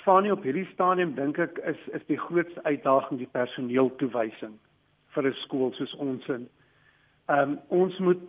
Fanie 0.03 0.31
op 0.31 0.43
hierdie 0.43 0.65
stadium 0.73 1.13
dink 1.15 1.37
ek 1.37 1.59
is 1.69 1.77
is 1.93 2.01
die 2.07 2.17
grootste 2.17 2.63
uitdaging 2.63 3.19
die 3.19 3.29
personeeltoewysing 3.31 4.55
vir 5.13 5.27
'n 5.27 5.33
skool 5.43 5.73
soos 5.77 5.93
ons 5.93 6.27
in. 6.27 6.47
Ehm 7.29 7.51
um, 7.51 7.59
ons 7.69 7.97
moet 7.99 8.23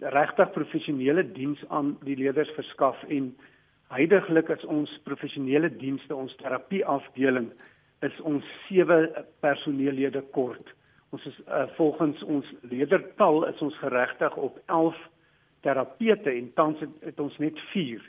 regtig 0.00 0.50
professionele 0.52 1.24
diens 1.32 1.60
aan 1.68 1.94
die 2.04 2.16
leerders 2.16 2.50
verskaf 2.56 3.02
en 3.08 3.34
heidaglik 3.94 4.48
is 4.48 4.64
ons 4.64 4.90
professionele 5.04 5.70
dienste 5.78 6.16
ons 6.16 6.34
terapieafdeling 6.40 7.50
is 8.02 8.16
ons 8.20 8.44
sewe 8.68 8.98
personeellede 9.40 10.22
kort. 10.36 10.72
Ons 11.14 11.26
is 11.30 11.36
uh, 11.46 11.66
volgens 11.76 12.22
ons 12.22 12.48
leerdertal 12.70 13.46
is 13.48 13.60
ons 13.62 13.76
geregtig 13.78 14.36
op 14.36 14.58
11 14.66 14.98
terapeute 15.64 16.30
en 16.30 16.50
tans 16.58 16.80
het, 16.82 16.96
het 17.00 17.20
ons 17.20 17.36
net 17.38 17.60
4 17.72 18.02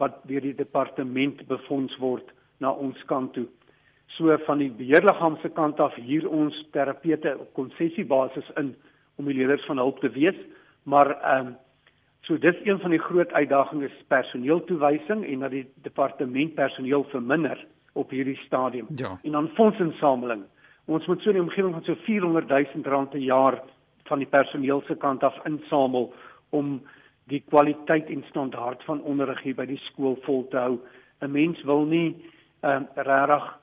wat 0.00 0.22
deur 0.30 0.44
die 0.46 0.56
departement 0.56 1.42
befonds 1.50 1.96
word 2.02 2.30
na 2.62 2.72
ons 2.72 2.98
kant 3.10 3.34
toe. 3.36 3.48
So 4.16 4.34
van 4.46 4.60
die 4.62 4.70
beheerliggaam 4.76 5.38
se 5.42 5.50
kant 5.56 5.80
af 5.80 5.94
hier 5.98 6.28
ons 6.28 6.56
terapeute 6.72 7.34
op 7.38 7.52
konsessiebasis 7.58 8.48
in 8.60 8.74
om 9.20 9.28
die 9.28 9.36
leerders 9.36 9.64
van 9.68 9.80
hulp 9.82 10.00
te 10.00 10.10
wees, 10.14 10.38
maar 10.82 11.20
ehm 11.20 11.46
um, 11.46 11.56
so 12.22 12.38
dis 12.38 12.56
een 12.64 12.78
van 12.78 12.90
die 12.90 13.02
groot 13.02 13.32
uitdagings 13.32 14.04
personeeltoewysing 14.06 15.24
en 15.26 15.38
dat 15.38 15.50
die 15.50 15.66
departement 15.82 16.54
personeel 16.54 17.04
verminder 17.04 17.66
op 17.92 18.10
hierdie 18.10 18.36
stadium. 18.36 18.86
Ja. 18.96 19.18
En 19.22 19.32
dan 19.32 19.48
fondsinsameling. 19.48 20.44
Ons 20.84 21.06
moet 21.06 21.20
so 21.20 21.30
'n 21.30 21.40
omgewing 21.40 21.72
van 21.72 21.84
so 21.84 21.94
400 21.94 22.48
000 22.48 22.84
rand 22.84 23.10
per 23.10 23.18
jaar 23.18 23.62
van 24.04 24.18
die 24.18 24.26
personeel 24.26 24.82
se 24.86 24.94
kant 24.94 25.22
af 25.22 25.44
insamel 25.44 26.12
om 26.50 26.82
die 27.24 27.42
kwaliteit 27.48 28.08
en 28.08 28.24
standaard 28.28 28.84
van 28.84 29.02
onderrig 29.02 29.42
hier 29.42 29.54
by 29.54 29.66
die 29.66 29.80
skool 29.90 30.18
vol 30.22 30.48
te 30.48 30.56
hou. 30.56 30.78
'n 31.20 31.30
Mens 31.30 31.62
wil 31.62 31.84
nie 31.84 32.16
ehm 32.60 32.82
uh, 32.82 33.04
regtig 33.04 33.58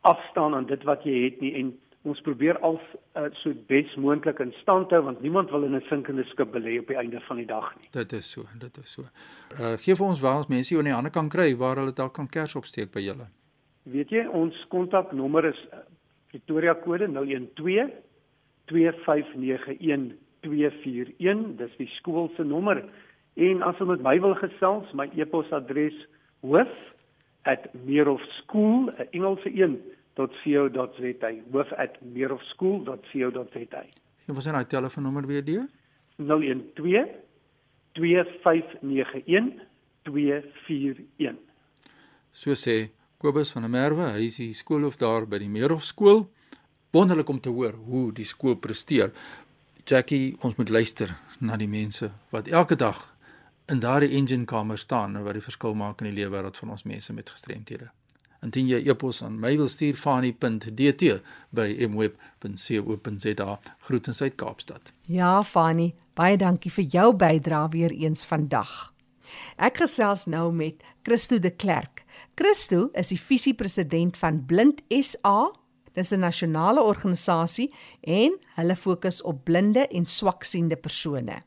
afstaan 0.00 0.54
aan 0.54 0.66
dit 0.66 0.82
wat 0.82 1.02
jy 1.04 1.24
het 1.24 1.40
nie 1.40 1.54
en 1.54 1.78
ons 2.08 2.20
probeer 2.26 2.58
al 2.66 2.78
uh, 2.80 3.28
so 3.42 3.52
bes 3.70 3.94
moontlik 3.96 4.40
in 4.44 4.52
stand 4.62 4.92
hou 4.94 5.02
want 5.08 5.22
niemand 5.22 5.50
wil 5.50 5.64
in 5.64 5.76
'n 5.76 5.84
sinkende 5.88 6.24
skip 6.24 6.52
belê 6.52 6.78
op 6.80 6.86
die 6.86 6.96
einde 6.96 7.20
van 7.20 7.36
die 7.36 7.46
dag 7.46 7.76
nie. 7.76 7.88
Dit 7.92 8.12
is 8.12 8.30
so, 8.30 8.42
dit 8.58 8.76
is 8.76 8.92
so. 8.92 9.02
Uh 9.60 9.76
gee 9.76 9.94
vir 9.94 10.06
ons 10.06 10.20
waar 10.20 10.36
ons 10.36 10.48
mense 10.48 10.74
hier 10.74 10.78
aan 10.78 10.90
die 10.90 10.98
ander 10.98 11.12
kant 11.12 11.32
kry 11.32 11.56
waar 11.56 11.76
hulle 11.76 11.92
dalk 11.92 12.14
kan 12.14 12.28
kers 12.28 12.56
opsteek 12.56 12.92
by 12.92 13.00
julle. 13.00 13.26
Weet 13.82 14.10
jy, 14.10 14.26
ons 14.26 14.66
kontaknommer 14.68 15.44
is 15.44 15.68
uh, 15.72 15.78
Pretoria 16.28 16.74
kode 16.74 17.08
012 17.08 17.90
2591 18.68 20.16
241 20.40 21.56
dis 21.56 21.76
die 21.78 21.90
skool 21.96 22.30
se 22.36 22.44
nommer 22.44 22.84
en 23.38 23.62
as 23.62 23.78
jy 23.80 23.86
met 23.88 24.02
my 24.04 24.20
wil 24.22 24.34
gesels 24.38 24.94
my 24.98 25.06
e-posadres 25.16 25.96
hoof@meerofschool 26.46 28.92
Engelse 29.10 29.50
een 29.54 29.74
.co.za 30.18 31.30
hoof@meerofschool.co.za 31.52 33.82
Jy 34.26 34.32
moet 34.34 34.44
sy 34.44 34.52
nou 34.52 34.66
telefoonnommer 34.76 35.24
weer 35.30 35.44
gee 35.46 35.64
012 36.18 37.08
2591 37.94 39.54
241 40.02 41.36
So 42.32 42.54
sê 42.54 42.90
Kobus 43.18 43.50
van 43.50 43.64
der 43.66 43.70
Merwe, 43.70 44.12
hy 44.14 44.28
is 44.28 44.36
die 44.38 44.52
skoolhoof 44.54 44.94
daar 45.00 45.24
by 45.26 45.40
die 45.42 45.50
Meerhof 45.50 45.82
skool. 45.82 46.28
Wonderlik 46.94 47.30
om 47.32 47.40
te 47.42 47.50
hoor 47.50 47.74
hoe 47.88 48.12
die 48.14 48.24
skool 48.24 48.54
presteer. 48.62 49.10
Jackie, 49.82 50.36
ons 50.46 50.54
moet 50.54 50.70
luister 50.70 51.16
na 51.40 51.58
die 51.58 51.68
mense 51.68 52.12
wat 52.30 52.48
elke 52.48 52.78
dag 52.78 53.00
in 53.68 53.82
daardie 53.82 54.14
engine 54.16 54.46
kamer 54.46 54.78
staan 54.78 55.16
en 55.16 55.26
wat 55.26 55.34
die 55.34 55.44
verskil 55.44 55.74
maak 55.74 56.00
in 56.00 56.12
die 56.12 56.16
lewe 56.20 56.36
wêreld 56.36 56.62
van 56.62 56.70
ons 56.76 56.86
mense 56.86 57.12
met 57.12 57.34
gestremthede. 57.34 57.90
Indien 58.42 58.68
jy 58.70 58.82
e-pos 58.86 59.22
aan 59.22 59.38
my 59.40 59.56
wil 59.56 59.68
stuur 59.68 59.96
fani.dt 59.98 61.20
by 61.50 61.68
mweb.co.za 61.90 63.58
groet 63.86 64.06
in 64.06 64.14
Suid-Kaapstad. 64.14 64.92
Ja, 65.06 65.42
Fani, 65.42 65.94
baie 66.14 66.36
dankie 66.36 66.70
vir 66.70 66.84
jou 66.84 67.12
bydrae 67.16 67.68
weer 67.74 67.92
eens 67.92 68.26
vandag. 68.26 68.92
Ek 69.56 69.82
gesels 69.82 70.26
nou 70.26 70.52
met 70.52 70.84
Christo 71.02 71.38
de 71.38 71.50
Klerk. 71.50 72.04
Christo 72.34 72.90
is 72.94 73.08
die 73.08 73.20
visiepresident 73.20 74.16
van 74.16 74.44
Blind 74.46 74.80
SA 74.88 75.50
Dis 75.98 76.12
'n 76.14 76.20
nasionale 76.20 76.82
organisasie 76.82 77.72
en 78.00 78.38
hulle 78.54 78.76
fokus 78.76 79.22
op 79.22 79.44
blinde 79.44 79.86
en 79.88 80.06
swaksiende 80.06 80.76
persone. 80.76 81.42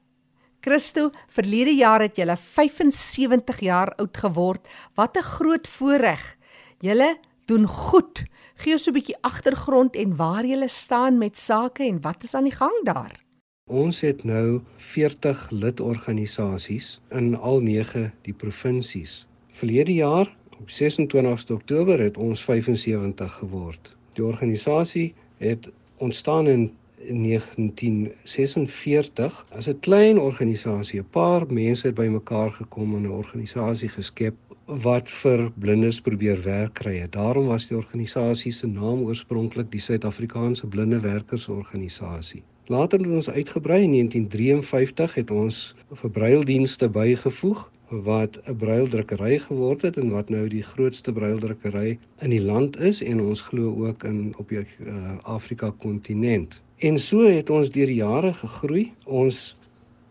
Christo, 0.60 1.10
verlede 1.28 1.76
jaar 1.76 2.02
het 2.02 2.18
jy 2.18 2.36
75 2.36 3.60
jaar 3.60 3.94
oud 3.96 4.18
geword. 4.18 4.68
Wat 4.96 5.18
'n 5.18 5.22
groot 5.22 5.68
voorreg. 5.68 6.38
Jy 6.82 7.14
doen 7.46 7.68
goed. 7.70 8.24
Gee 8.58 8.74
ons 8.74 8.90
'n 8.90 8.94
bietjie 8.94 9.18
agtergrond 9.22 9.96
en 9.96 10.16
waar 10.16 10.46
jy 10.46 10.68
staan 10.68 11.18
met 11.18 11.38
sake 11.38 11.84
en 11.84 12.02
wat 12.02 12.24
is 12.24 12.34
aan 12.34 12.44
die 12.44 12.58
gang 12.58 12.84
daar? 12.84 13.24
Ons 13.70 14.02
het 14.02 14.24
nou 14.24 14.62
40 14.78 15.50
lidorganisasies 15.52 17.00
in 17.10 17.36
al 17.36 17.60
9 17.60 18.14
die 18.22 18.34
provinsies. 18.34 19.28
Verlede 19.52 19.94
jaar 19.94 20.36
op 20.60 20.70
26 20.70 21.52
Oktober 21.52 22.00
het 22.00 22.18
ons 22.18 22.44
75 22.44 23.34
geword. 23.34 23.96
Die 24.14 24.26
organisasie 24.26 25.14
het 25.38 25.70
ontstaan 25.98 26.48
in 26.48 26.72
1946 26.98 29.46
as 29.50 29.68
'n 29.68 29.80
klein 29.80 30.20
organisasie. 30.20 31.00
'n 31.00 31.10
Paar 31.10 31.54
mense 31.54 31.88
het 31.88 31.96
bymekaar 31.96 32.52
gekom 32.52 32.96
en 32.96 33.02
'n 33.02 33.12
organisasie 33.12 33.90
geskep 33.90 34.36
wat 34.72 35.10
vir 35.10 35.50
blindes 35.60 36.00
probeer 36.02 36.40
werk 36.44 36.78
kry. 36.80 36.94
Daarom 37.12 37.50
was 37.52 37.68
die 37.68 37.76
organisasie 37.76 38.54
se 38.56 38.68
naam 38.68 39.04
oorspronklik 39.04 39.72
die 39.72 39.82
Suid-Afrikaanse 39.84 40.68
Blinde 40.68 41.00
Werkersorganisasie. 41.04 42.44
Later 42.72 43.00
het 43.00 43.12
ons 43.12 43.30
uitgebrei 43.30 43.82
in 43.84 43.92
1953 43.92 45.14
het 45.14 45.32
ons 45.32 45.76
verbruildienste 45.92 46.88
bygevoeg 46.90 47.66
wat 47.92 48.40
'n 48.48 48.56
braildrukkery 48.56 49.40
geword 49.40 49.82
het 49.82 49.98
en 49.98 50.10
wat 50.10 50.30
nou 50.30 50.48
die 50.48 50.64
grootste 50.64 51.12
braildrukkery 51.12 52.00
in 52.22 52.30
die 52.30 52.42
land 52.42 52.80
is 52.80 53.02
en 53.04 53.22
ons 53.22 53.42
glo 53.42 53.88
ook 53.88 54.04
in 54.04 54.34
op 54.38 54.50
die 54.50 54.60
uh, 54.60 55.18
Afrika 55.24 55.74
kontinent. 55.78 56.62
En 56.78 57.00
so 57.00 57.28
het 57.28 57.50
ons 57.50 57.72
deur 57.72 57.86
die 57.86 58.00
jare 58.00 58.34
gegroei. 58.34 58.92
Ons 59.06 59.58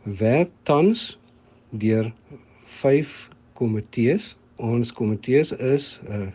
werk 0.02 0.50
tans 0.62 1.19
deur 1.71 2.12
5 2.64 3.31
komitees. 3.55 4.37
Ons 4.61 4.93
komitees 4.93 5.55
is 5.57 5.85
uh, 6.09 6.26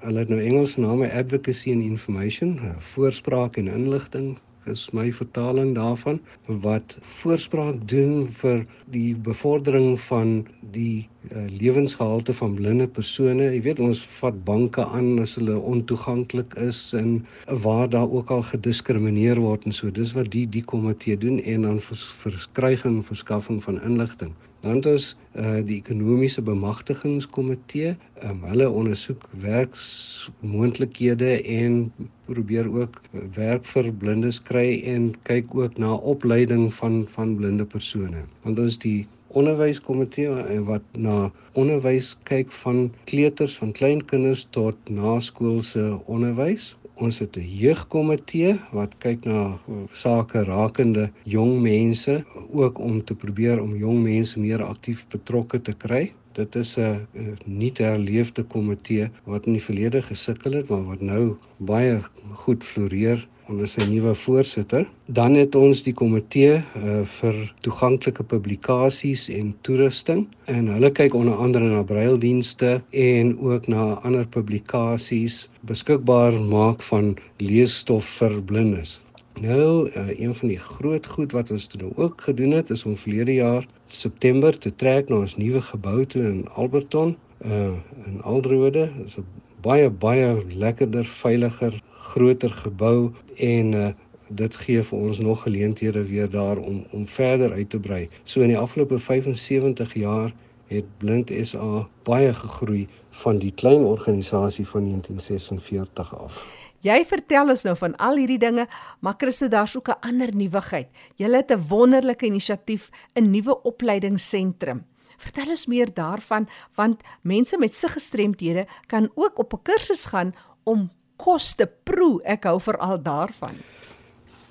hulle 0.00 0.22
het 0.22 0.30
nou 0.32 0.40
Engelse 0.40 0.80
name 0.80 1.10
Advocacy 1.12 1.72
and 1.72 1.84
Information, 1.84 2.56
uh, 2.64 2.72
voorspraak 2.94 3.58
en 3.60 3.68
inligting, 3.68 4.34
is 4.72 4.86
my 4.96 5.10
vertaling 5.12 5.74
daarvan 5.76 6.20
wat 6.64 6.96
voorspraak 7.20 7.82
doen 7.88 8.28
vir 8.40 8.62
die 8.94 9.12
bevordering 9.26 9.98
van 10.06 10.32
die 10.76 11.04
uh, 11.30 11.44
lewensgehalte 11.60 12.34
van 12.40 12.56
blinde 12.56 12.86
persone. 12.88 13.50
Jy 13.52 13.60
weet 13.68 13.82
ons 13.84 14.00
vat 14.20 14.38
banke 14.48 14.86
aan 14.86 15.20
as 15.22 15.36
hulle 15.40 15.58
ontoeganklik 15.60 16.56
is 16.64 16.80
en 16.96 17.18
waar 17.66 17.90
daar 17.92 18.08
ook 18.08 18.32
al 18.32 18.46
gediskrimineer 18.54 19.42
word 19.44 19.68
en 19.68 19.76
so. 19.76 19.92
Dis 19.92 20.16
wat 20.16 20.32
die 20.32 20.46
die 20.48 20.64
komitee 20.64 21.20
doen 21.20 21.42
en 21.42 21.68
dan 21.68 21.84
vers, 21.84 22.08
verskryging 22.24 23.02
verskaffing 23.04 23.60
van 23.68 23.82
inligting. 23.84 24.32
Dan 24.64 24.74
het 24.80 24.86
ons 24.88 25.06
uh 25.36 25.58
die 25.68 25.76
ekonomiese 25.82 26.42
bemagtigingskomitee. 26.42 27.90
Um, 28.24 28.38
hulle 28.48 28.68
ondersoek 28.70 29.26
werksmoontlikhede 29.42 31.32
en 31.56 31.92
probeer 32.28 32.70
ook 32.72 33.00
werk 33.36 33.64
vir 33.68 33.90
blindes 34.04 34.38
kry 34.50 34.80
en 34.94 35.10
kyk 35.28 35.52
ook 35.58 35.76
na 35.84 35.90
opleiding 36.14 36.70
van 36.78 37.02
van 37.16 37.36
blinde 37.36 37.66
persone. 37.74 38.24
Want 38.46 38.62
ons 38.64 38.78
die 38.86 39.06
onderwyskomitee 39.34 40.30
eh, 40.30 40.60
wat 40.70 40.86
na 40.92 41.30
onderwys 41.52 42.14
kyk 42.30 42.52
van 42.62 42.86
kleuters 43.10 43.58
van 43.60 43.72
kleinkinders 43.76 44.46
tot 44.56 44.76
naskoolse 44.88 45.84
onderwys 46.06 46.72
ons 47.02 47.18
het 47.18 47.36
'n 47.36 47.48
jeugkomitee 47.62 48.54
wat 48.72 48.98
kyk 48.98 49.24
na 49.24 49.58
sake 49.92 50.44
rakende 50.44 51.10
jong 51.24 51.60
mense 51.60 52.24
ook 52.52 52.78
om 52.78 53.04
te 53.04 53.14
probeer 53.14 53.62
om 53.62 53.76
jong 53.76 54.02
mense 54.02 54.40
meer 54.40 54.62
aktief 54.62 55.06
betrokke 55.08 55.62
te 55.62 55.72
kry. 55.72 56.12
Dit 56.34 56.56
is 56.58 56.76
'n 56.78 57.06
nuut 57.44 57.78
herleefde 57.78 58.42
komitee 58.42 59.10
wat 59.24 59.46
in 59.46 59.52
die 59.52 59.62
verlede 59.62 60.02
gesukkel 60.02 60.52
het, 60.52 60.68
maar 60.68 60.84
wat 60.84 61.00
nou 61.00 61.36
baie 61.58 62.00
goed 62.44 62.64
floreer 62.64 63.22
onder 63.48 63.68
sy 63.68 63.84
nuwe 63.88 64.14
voorsitter. 64.14 64.86
Dan 65.06 65.34
het 65.34 65.54
ons 65.54 65.82
die 65.86 65.92
komitee 65.92 66.56
uh, 66.56 67.02
vir 67.18 67.38
toeganklike 67.66 68.24
publikasies 68.24 69.28
en 69.28 69.54
toerusting 69.68 70.24
en 70.50 70.72
hulle 70.72 70.90
kyk 70.90 71.14
onder 71.14 71.36
andere 71.46 71.70
na 71.70 71.82
braildienste 71.82 72.80
en 72.90 73.38
ook 73.38 73.68
na 73.68 73.92
ander 74.02 74.26
publikasies 74.26 75.44
beskikbaar 75.68 76.32
maak 76.32 76.82
van 76.90 77.14
leesstof 77.38 78.16
vir 78.18 78.40
blindes. 78.42 78.98
Nou, 79.40 79.90
uh, 79.90 80.20
een 80.20 80.34
van 80.34 80.48
die 80.48 80.58
groot 80.58 81.06
goed 81.06 81.32
wat 81.32 81.50
ons 81.50 81.66
toe 81.66 81.90
ook 81.94 82.20
gedoen 82.20 82.50
het 82.50 82.70
is 82.70 82.84
om 82.84 82.96
verlede 82.96 83.34
jaar 83.34 83.66
September 83.86 84.58
te 84.58 84.74
trek 84.74 85.08
na 85.08 85.16
ons 85.16 85.36
nuwe 85.36 85.60
gebou 85.60 86.04
toe 86.06 86.22
in 86.22 86.48
Alberton 86.48 87.16
uh 87.46 87.72
in 88.06 88.22
Aldrode. 88.22 88.90
Dit 88.96 89.06
is 89.06 89.16
'n 89.16 89.26
baie 89.60 89.90
baie 89.90 90.44
lekkerder, 90.48 91.04
veiliger, 91.04 91.82
groter 91.90 92.50
gebou 92.50 93.10
en 93.36 93.72
uh, 93.72 93.88
dit 94.28 94.56
gee 94.56 94.82
vir 94.82 94.98
ons 94.98 95.18
nog 95.18 95.42
geleenthede 95.42 96.04
weer 96.04 96.30
daar 96.30 96.56
om 96.56 96.86
om 96.90 97.06
verder 97.06 97.52
uit 97.52 97.70
te 97.70 97.80
brei. 97.80 98.08
So 98.22 98.40
in 98.40 98.48
die 98.48 98.58
afgelope 98.58 98.98
75 98.98 99.94
jaar 99.94 100.34
het 100.66 100.84
Blind 100.98 101.30
SA 101.42 101.86
baie 102.02 102.34
gegroei 102.34 102.88
van 103.10 103.38
die 103.38 103.52
klein 103.52 103.84
organisasie 103.84 104.66
van 104.68 104.84
1946 104.88 106.14
af. 106.16 106.44
Jy 106.84 106.98
vertel 107.08 107.48
ons 107.48 107.62
nou 107.64 107.72
van 107.80 107.94
al 107.96 108.18
hierdie 108.20 108.40
dinge, 108.40 108.66
maar 109.00 109.14
Christo 109.16 109.48
daar's 109.48 109.76
ook 109.76 109.88
'n 109.88 110.00
ander 110.00 110.34
nuwigheid. 110.34 110.88
Jy 111.16 111.30
het 111.32 111.50
'n 111.50 111.66
wonderlike 111.68 112.26
inisiatief, 112.26 112.90
'n 113.14 113.30
nuwe 113.30 113.62
opleidingsentrum. 113.62 114.84
Vertel 115.16 115.48
ons 115.48 115.66
meer 115.66 115.94
daarvan 115.94 116.48
want 116.74 117.02
mense 117.22 117.58
met 117.58 117.74
siggestremthede 117.74 118.66
kan 118.86 119.10
ook 119.14 119.38
op 119.38 119.52
'n 119.52 119.62
kursus 119.62 120.04
gaan 120.04 120.34
om 120.64 120.90
kos 121.16 121.54
te 121.54 121.70
proe. 121.84 122.22
Ek 122.22 122.44
hou 122.44 122.60
veral 122.60 123.02
daarvan. 123.02 123.56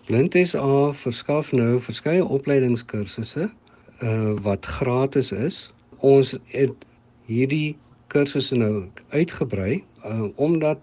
Blindes 0.06 0.56
A 0.56 0.92
verskaf 0.92 1.52
nou 1.52 1.80
verskeie 1.80 2.26
opleidingskursusse 2.26 3.52
uh 4.02 4.34
wat 4.42 4.66
gratis 4.66 5.32
is. 5.32 5.74
Ons 6.04 6.34
het 6.52 6.86
hierdie 7.32 7.76
kursusse 8.12 8.58
nou 8.60 8.86
uitgebrei 9.16 9.84
uh 10.04 10.28
omdat 10.36 10.82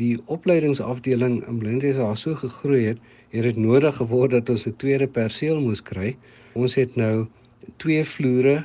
die 0.00 0.16
opleidingsafdeling 0.26 1.36
in 1.46 1.58
Blindes 1.58 2.00
A 2.02 2.14
so 2.18 2.34
gegroei 2.34 2.82
het, 2.88 2.98
het 3.30 3.46
dit 3.46 3.56
nodig 3.56 3.96
geword 3.96 4.34
dat 4.34 4.50
ons 4.50 4.66
'n 4.66 4.74
tweede 4.82 5.06
perseel 5.06 5.60
moes 5.60 5.82
kry. 5.82 6.16
Ons 6.54 6.74
het 6.74 6.96
nou 6.96 7.26
twee 7.76 8.04
vloere 8.04 8.64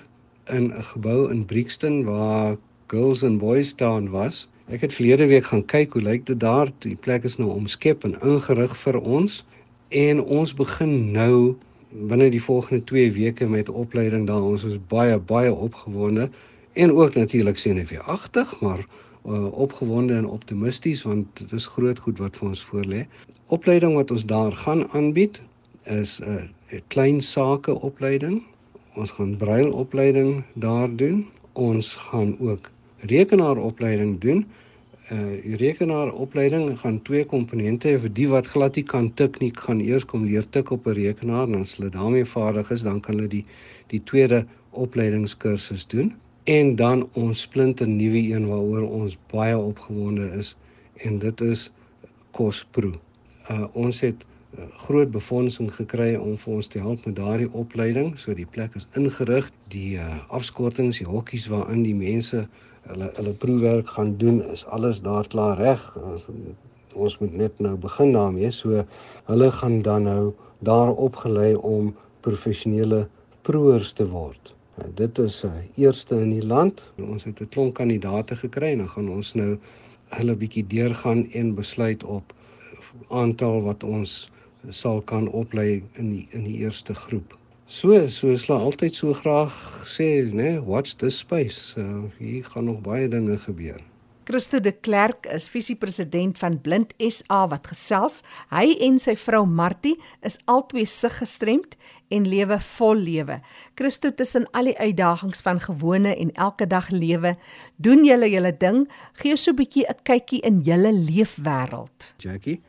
in 0.49 0.73
'n 0.73 0.83
gebou 0.83 1.31
in 1.31 1.45
Brixton 1.45 2.03
waar 2.03 2.57
Girls 2.87 3.23
and 3.23 3.39
Boys 3.39 3.73
Town 3.73 4.09
was. 4.09 4.47
Ek 4.67 4.81
het 4.81 4.93
verlede 4.93 5.25
week 5.27 5.45
gaan 5.45 5.65
kyk 5.65 5.93
hoe 5.93 6.01
lyk 6.01 6.25
dit 6.25 6.39
daar. 6.39 6.71
Die 6.79 6.95
plek 6.95 7.23
is 7.23 7.37
nou 7.37 7.49
omskep 7.49 8.03
en 8.03 8.17
ingerig 8.21 8.77
vir 8.77 8.99
ons 8.99 9.45
en 9.89 10.23
ons 10.23 10.53
begin 10.53 11.11
nou 11.11 11.55
binne 11.91 12.29
die 12.29 12.43
volgende 12.43 12.83
2 12.83 13.11
weke 13.11 13.47
met 13.49 13.69
opleiding 13.69 14.27
daar. 14.27 14.43
Ons 14.43 14.63
is 14.63 14.77
baie 14.87 15.17
baie 15.19 15.53
opgewonde 15.53 16.29
en 16.73 16.93
ook 16.93 17.15
natuurlik 17.15 17.57
senuweeagtig, 17.57 18.59
maar 18.59 18.85
uh, 19.25 19.51
opgewonde 19.51 20.13
en 20.13 20.27
optimisties 20.27 21.03
want 21.03 21.25
dit 21.33 21.51
is 21.51 21.65
groot 21.65 21.99
goed 21.99 22.17
wat 22.17 22.37
vir 22.37 22.47
ons 22.47 22.63
voorlê. 22.63 23.05
Opleiding 23.47 23.95
wat 23.95 24.11
ons 24.11 24.25
daar 24.25 24.51
gaan 24.51 24.87
aanbied 24.91 25.41
is 25.83 26.19
'n 26.19 26.49
uh, 26.71 26.79
klein 26.87 27.21
sake 27.21 27.81
opleiding 27.81 28.41
ons 28.95 29.11
gaan 29.11 29.37
brailopleiding 29.37 30.43
daar 30.53 30.95
doen. 30.95 31.27
Ons 31.53 31.95
gaan 31.95 32.35
ook 32.39 32.69
rekenaaropleiding 32.99 34.19
doen. 34.19 34.45
Uh 35.11 35.41
die 35.43 35.57
rekenaaropleiding 35.59 36.69
gaan 36.79 37.01
twee 37.07 37.25
komponente 37.27 37.89
hê 37.91 37.97
vir 37.99 38.13
die 38.19 38.27
wat 38.31 38.47
glad 38.47 38.77
nie 38.79 38.85
kan 38.87 39.09
tik 39.19 39.39
nie, 39.43 39.51
gaan 39.57 39.81
eers 39.83 40.05
kom 40.07 40.23
leer 40.23 40.47
tik 40.55 40.71
op 40.71 40.87
'n 40.87 40.95
rekenaar 40.99 41.47
en 41.47 41.59
as 41.59 41.75
hulle 41.75 41.89
daarmee 41.91 42.25
vaardig 42.25 42.71
is, 42.71 42.83
dan 42.87 43.01
kan 43.01 43.15
hulle 43.15 43.27
die 43.27 43.45
die 43.91 44.03
tweede 44.11 44.45
opleidingskursus 44.71 45.87
doen. 45.87 46.13
En 46.43 46.75
dan 46.75 47.09
ons 47.13 47.41
splinter 47.41 47.87
nuwe 47.87 48.21
een 48.33 48.47
waaroor 48.47 48.87
ons 48.89 49.17
baie 49.33 49.57
opgewonde 49.57 50.31
is 50.39 50.55
en 50.95 51.19
dit 51.19 51.41
is 51.41 51.71
Kospro. 52.31 52.93
Uh 53.49 53.67
ons 53.73 53.99
het 53.99 54.25
groot 54.75 55.11
befondsing 55.11 55.69
gekry 55.75 56.15
om 56.15 56.37
vir 56.37 56.53
ons 56.53 56.67
te 56.67 56.79
help 56.79 57.05
met 57.05 57.15
daardie 57.15 57.51
opleiding. 57.51 58.17
So 58.19 58.33
die 58.35 58.45
plek 58.45 58.75
is 58.75 58.87
ingerig, 58.99 59.51
die 59.71 59.95
uh, 59.95 60.19
afskortings, 60.27 60.99
die 60.99 61.07
hokkies 61.07 61.47
waarin 61.51 61.83
die 61.83 61.95
mense 61.95 62.47
hulle 62.89 63.11
hulle 63.15 63.33
proefwerk 63.43 63.89
gaan 63.89 64.17
doen, 64.17 64.41
is 64.51 64.65
alles 64.65 65.01
daar 65.01 65.27
klaar 65.27 65.57
reg. 65.57 65.83
Ons, 66.11 66.29
ons 66.95 67.17
moet 67.19 67.33
net 67.43 67.59
nou 67.59 67.75
begin 67.75 68.13
daarmee. 68.15 68.51
So 68.51 68.85
hulle 69.29 69.51
gaan 69.51 69.81
dan 69.81 70.03
nou 70.09 70.33
daar 70.59 70.91
opgelei 70.93 71.55
om 71.55 71.93
professionele 72.21 73.07
proeërs 73.47 73.93
te 73.97 74.07
word. 74.09 74.53
Uh, 74.79 74.85
dit 74.95 75.17
is 75.19 75.43
'n 75.43 75.47
uh, 75.47 75.85
eerste 75.85 76.15
in 76.15 76.29
die 76.29 76.45
land. 76.45 76.85
Ons 76.99 77.23
het 77.23 77.41
'n 77.41 77.49
klomp 77.49 77.73
kandidate 77.73 78.35
gekry 78.35 78.71
en 78.71 78.77
dan 78.77 78.89
gaan 78.89 79.09
ons 79.09 79.33
nou 79.33 79.57
hulle 80.09 80.35
bietjie 80.35 80.67
deurgaan 80.67 81.27
en 81.31 81.55
besluit 81.55 82.03
op 82.03 82.33
aantal 83.09 83.61
wat 83.61 83.83
ons 83.83 84.31
sal 84.69 85.01
kan 85.01 85.27
oplei 85.27 85.83
in 85.93 86.09
die 86.09 86.27
in 86.31 86.43
die 86.43 86.57
eerste 86.57 86.93
groep. 86.93 87.40
So 87.71 87.95
soos 88.11 88.43
hulle 88.43 88.57
altyd 88.59 88.97
so 88.99 89.13
graag 89.15 89.53
sê, 89.87 90.27
né, 90.27 90.57
watch 90.59 90.97
this 90.99 91.21
space. 91.23 91.71
Uh, 91.79 92.09
hier 92.19 92.43
gaan 92.43 92.67
nog 92.67 92.81
baie 92.83 93.07
dinge 93.07 93.37
gebeur. 93.39 93.79
Christo 94.27 94.59
de 94.59 94.73
Klerk 94.75 95.25
is 95.31 95.47
visiepresident 95.49 96.37
van 96.37 96.57
Blind 96.61 96.91
SA 96.99 97.45
wat 97.47 97.69
gesels. 97.71 98.19
Hy 98.51 98.75
en 98.83 98.99
sy 98.99 99.15
vrou 99.15 99.45
Martie 99.47 99.95
is 100.27 100.35
albei 100.51 100.83
sig 100.85 101.15
gestremd 101.21 101.77
en 102.11 102.27
lewe 102.27 102.57
vol 102.73 102.99
lewe. 103.07 103.39
Christo 103.79 104.11
tussen 104.11 104.49
al 104.51 104.73
die 104.73 104.75
uitdagings 104.75 105.39
van 105.47 105.63
gewone 105.63 106.11
en 106.11 106.33
elke 106.35 106.67
dag 106.67 106.91
lewe, 106.91 107.37
doen 107.79 108.03
julle 108.03 108.27
julle 108.33 108.51
ding, 108.51 108.83
gee 109.23 109.39
so 109.39 109.51
'n 109.51 109.55
bietjie 109.63 109.87
'n 109.87 110.03
kykie 110.03 110.43
in 110.43 110.59
julle 110.59 110.91
leefwêreld. 110.91 112.11
Jackie 112.19 112.59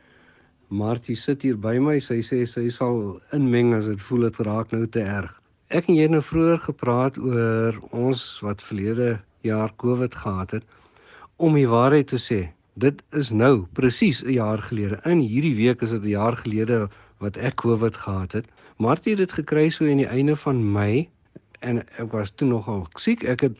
Martie 0.73 1.15
sit 1.15 1.43
hier 1.45 1.57
by 1.61 1.75
my. 1.77 1.99
Sy 2.01 2.23
sê 2.25 2.39
sy 2.49 2.65
sal 2.73 3.19
inmeng 3.35 3.75
as 3.77 3.85
dit 3.91 4.01
voel 4.01 4.27
dit 4.27 4.39
raak 4.47 4.71
nou 4.73 4.87
te 4.89 5.03
erg. 5.05 5.35
Ek 5.69 5.89
en 5.89 5.97
jy 5.97 6.07
het 6.07 6.13
nou 6.15 6.21
vroeër 6.25 6.63
gepraat 6.65 7.19
oor 7.21 7.77
ons 7.93 8.23
wat 8.45 8.63
verlede 8.65 9.19
jaar 9.45 9.73
COVID 9.83 10.17
gehad 10.23 10.57
het. 10.57 10.65
Om 11.37 11.57
die 11.59 11.69
waarheid 11.69 12.09
te 12.09 12.19
sê, 12.21 12.39
dit 12.73 13.01
is 13.13 13.29
nou 13.29 13.67
presies 13.77 14.23
'n 14.23 14.33
jaar 14.33 14.61
gelede. 14.65 14.97
In 15.05 15.21
hierdie 15.21 15.55
week 15.55 15.81
is 15.81 15.93
dit 15.93 16.03
'n 16.03 16.15
jaar 16.17 16.37
gelede 16.37 16.89
wat 17.19 17.37
ek 17.37 17.55
COVID 17.55 17.95
gehad 17.97 18.31
het. 18.31 18.45
Martie 18.77 19.13
het 19.13 19.19
dit 19.19 19.31
gekry 19.31 19.69
so 19.69 19.85
in 19.85 19.97
die 19.97 20.09
einde 20.09 20.35
van 20.35 20.71
Mei 20.71 21.09
en 21.61 21.85
ek 21.99 22.11
was 22.11 22.31
toe 22.31 22.47
nogal 22.47 22.87
siek. 22.97 23.23
Ek 23.23 23.41
het 23.41 23.57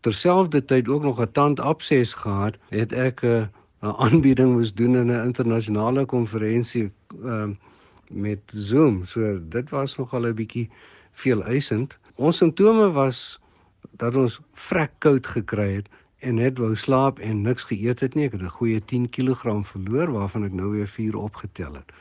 terselfdertyd 0.00 0.88
ook 0.88 1.02
nog 1.02 1.20
'n 1.20 1.32
tandabses 1.32 2.14
gehad, 2.14 2.56
het 2.70 2.92
ek 2.92 3.22
'n 3.22 3.48
'n 3.82 3.94
aanbieding 3.96 4.52
moes 4.52 4.74
doen 4.74 4.96
in 4.96 5.10
'n 5.10 5.24
internasionale 5.24 6.04
konferensie 6.04 6.90
ehm 7.24 7.50
uh, 7.50 7.56
met 8.10 8.40
Zoom. 8.46 9.04
So 9.04 9.40
dit 9.48 9.70
was 9.70 9.96
nogal 9.96 10.26
'n 10.26 10.34
bietjie 10.34 10.70
veel 11.12 11.44
eisend. 11.44 11.98
Ons 12.14 12.36
simptome 12.36 12.90
was 12.90 13.40
dat 13.90 14.16
ons 14.16 14.40
vrek 14.52 14.90
koud 14.98 15.26
gekry 15.26 15.74
het 15.74 15.88
en 16.18 16.34
net 16.34 16.58
wou 16.58 16.74
slaap 16.74 17.18
en 17.18 17.42
niks 17.42 17.64
geëet 17.64 18.00
het 18.00 18.14
nie. 18.14 18.24
Ek 18.24 18.32
het 18.32 18.42
'n 18.42 18.48
goeie 18.48 18.84
10 18.84 19.08
kg 19.08 19.66
verloor 19.66 20.12
waarvan 20.12 20.44
ek 20.44 20.52
nou 20.52 20.70
weer 20.70 20.88
4 20.88 21.16
opgetel 21.16 21.74
het. 21.74 21.92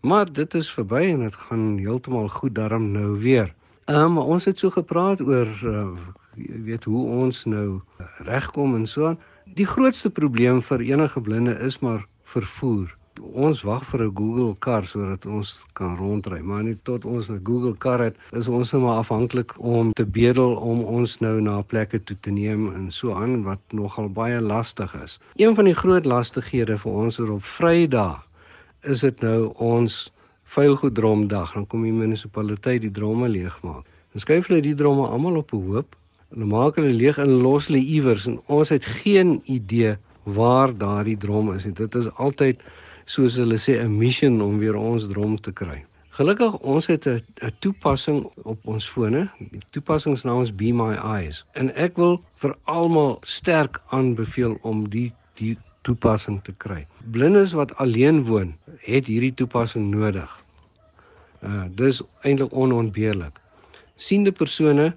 Maar 0.00 0.32
dit 0.32 0.54
is 0.54 0.72
verby 0.72 1.02
en 1.12 1.20
dit 1.20 1.34
gaan 1.34 1.78
heeltemal 1.78 2.28
goed 2.28 2.54
daarom 2.54 2.90
nou 2.92 3.18
weer. 3.18 3.54
Ehm 3.84 4.04
um, 4.04 4.18
ons 4.18 4.44
het 4.44 4.58
so 4.58 4.70
gepraat 4.70 5.20
oor 5.20 5.48
uh, 5.64 5.88
weet 6.64 6.84
hoe 6.84 7.06
ons 7.06 7.44
nou 7.44 7.80
regkom 8.18 8.74
en 8.74 8.86
so 8.86 9.06
aan. 9.06 9.18
Die 9.44 9.66
grootste 9.66 10.10
probleem 10.10 10.62
vir 10.62 10.80
enige 10.80 11.20
blinde 11.20 11.52
is 11.60 11.78
maar 11.78 12.06
vervoer 12.24 12.96
ons 13.22 13.62
wag 13.62 13.84
vir 13.86 14.02
'n 14.04 14.14
Google 14.16 14.56
kar 14.58 14.84
sodat 14.86 15.26
ons 15.26 15.58
kan 15.72 15.96
rondry, 15.96 16.40
maar 16.40 16.62
net 16.64 16.84
tot 16.84 17.04
ons 17.04 17.28
'n 17.30 17.40
Google 17.44 17.76
kar 17.76 18.00
het, 18.00 18.16
is 18.32 18.48
ons 18.48 18.72
nou 18.72 18.82
maar 18.82 18.98
afhanklik 18.98 19.52
om 19.58 19.92
te 19.92 20.04
bedel 20.04 20.54
om 20.56 20.80
ons 20.84 21.20
nou 21.20 21.40
na 21.40 21.62
plekke 21.62 22.04
toe 22.04 22.16
te 22.20 22.30
neem 22.30 22.74
en 22.74 22.90
so 22.90 23.14
aan 23.14 23.42
wat 23.42 23.60
nogal 23.70 24.08
baie 24.08 24.40
lastig 24.40 24.94
is. 24.94 25.20
Een 25.36 25.54
van 25.54 25.64
die 25.64 25.74
groot 25.74 26.04
lastighede 26.04 26.78
vir 26.78 26.92
ons 26.92 27.18
is 27.18 27.28
op 27.28 27.42
Vrydag 27.42 28.26
is 28.82 29.00
dit 29.00 29.20
nou 29.20 29.52
ons 29.56 30.12
vuilgoeddromdag. 30.44 31.52
Dan 31.52 31.66
kom 31.66 31.82
die 31.82 31.92
munisipaliteit 31.92 32.80
die 32.80 32.90
dromme 32.90 33.28
leegmaak. 33.28 33.84
Dan 34.12 34.20
skuif 34.20 34.46
hulle 34.46 34.60
die 34.60 34.74
dromme 34.74 35.08
almal 35.08 35.36
op 35.36 35.52
'n 35.52 35.66
hoop 35.66 35.96
en 36.32 36.38
dan 36.38 36.48
maak 36.48 36.76
hulle 36.76 36.92
leeg 36.92 37.18
en 37.18 37.40
los 37.44 37.66
hulle 37.66 37.82
iewers 37.82 38.26
en 38.26 38.40
ons 38.46 38.68
het 38.68 38.84
geen 38.84 39.40
idee 39.44 39.96
waar 40.24 40.72
daardie 40.76 41.16
drom 41.16 41.52
is. 41.52 41.64
Dit 41.64 41.94
is 41.94 42.08
altyd 42.16 42.62
soos 43.04 43.36
hulle 43.36 43.58
sê 43.58 43.80
'n 43.80 43.98
mission 43.98 44.40
om 44.42 44.58
weer 44.58 44.76
ons 44.76 45.08
drom 45.08 45.40
te 45.40 45.52
kry. 45.52 45.84
Gelukkig 46.14 46.58
ons 46.58 46.86
het 46.86 47.06
'n 47.06 47.22
toepassing 47.58 48.30
op 48.42 48.58
ons 48.64 48.88
fone. 48.88 49.28
Die 49.38 49.62
toepassing 49.70 50.18
se 50.18 50.26
naam 50.26 50.42
is 50.42 50.54
Be 50.54 50.72
My 50.72 50.94
Eyes. 50.94 51.44
En 51.52 51.74
ek 51.74 51.96
wil 51.96 52.22
vir 52.36 52.56
almal 52.64 53.18
sterk 53.22 53.80
aanbeveel 53.90 54.58
om 54.62 54.88
die 54.88 55.12
die 55.34 55.58
toepassing 55.82 56.42
te 56.44 56.52
kry. 56.56 56.86
Blindes 57.10 57.52
wat 57.52 57.76
alleen 57.76 58.24
woon, 58.24 58.54
het 58.78 59.06
hierdie 59.06 59.34
toepassing 59.34 59.90
nodig. 59.90 60.44
Uh 61.42 61.64
dis 61.68 62.02
eintlik 62.22 62.52
onontbeerlik. 62.52 63.40
Siende 63.96 64.32
persone, 64.32 64.94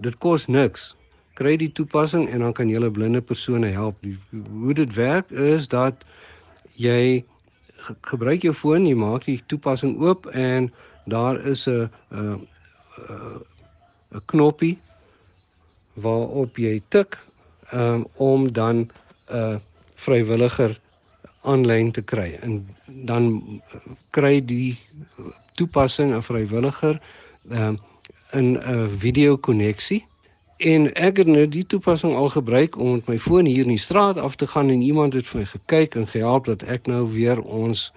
dit 0.00 0.18
kos 0.18 0.46
niks. 0.46 0.94
Kry 1.38 1.56
die 1.56 1.72
toepassing 1.72 2.28
en 2.28 2.42
dan 2.46 2.52
kan 2.52 2.70
jy 2.70 2.90
blinde 2.90 3.20
persone 3.20 3.70
help. 3.74 3.96
Die, 4.02 4.18
hoe 4.50 4.74
dit 4.74 4.94
werk 4.94 5.30
is 5.30 5.68
dat 5.68 6.04
jy 6.74 7.24
gebruik 8.10 8.42
jou 8.42 8.54
foon, 8.54 8.86
jy 8.86 8.94
maak 8.98 9.24
die 9.24 9.42
toepassing 9.46 9.98
oop 10.02 10.26
en 10.34 10.72
daar 11.06 11.38
is 11.46 11.66
'n 11.68 11.90
'n 12.10 12.46
'n 14.14 14.22
knoppie 14.26 14.78
waarop 15.94 16.58
jy 16.58 16.82
tik 16.88 17.18
um, 17.72 18.06
om 18.16 18.52
dan 18.52 18.90
'n 19.30 19.60
vrywilliger 19.94 20.78
aanlyn 21.42 21.92
te 21.92 22.02
kry. 22.02 22.38
En 22.42 22.66
dan 22.86 23.60
kry 24.10 24.44
die 24.44 24.78
toepassing 25.54 26.14
'n 26.14 26.22
vrywilliger 26.22 27.00
um, 27.50 27.78
in 28.32 28.58
'n 28.58 28.88
video 28.98 29.36
koneksie 29.36 30.06
En 30.58 30.88
ek 30.98 31.16
het 31.16 31.26
nou 31.30 31.44
die 31.48 31.66
toepassing 31.66 32.16
al 32.18 32.28
gebruik 32.28 32.78
om 32.78 32.92
met 32.92 33.06
my 33.06 33.18
foon 33.18 33.46
hier 33.46 33.62
in 33.62 33.76
die 33.76 33.78
straat 33.78 34.18
af 34.18 34.34
te 34.34 34.46
gaan 34.46 34.70
en 34.74 34.80
iemand 34.82 35.12
het 35.14 35.26
vir 35.26 35.38
my 35.38 35.44
gekyk 35.46 35.94
en 35.94 36.06
gehelp 36.06 36.48
dat 36.50 36.62
ek 36.66 36.88
nou 36.90 37.04
weer 37.12 37.38
ons 37.38 37.92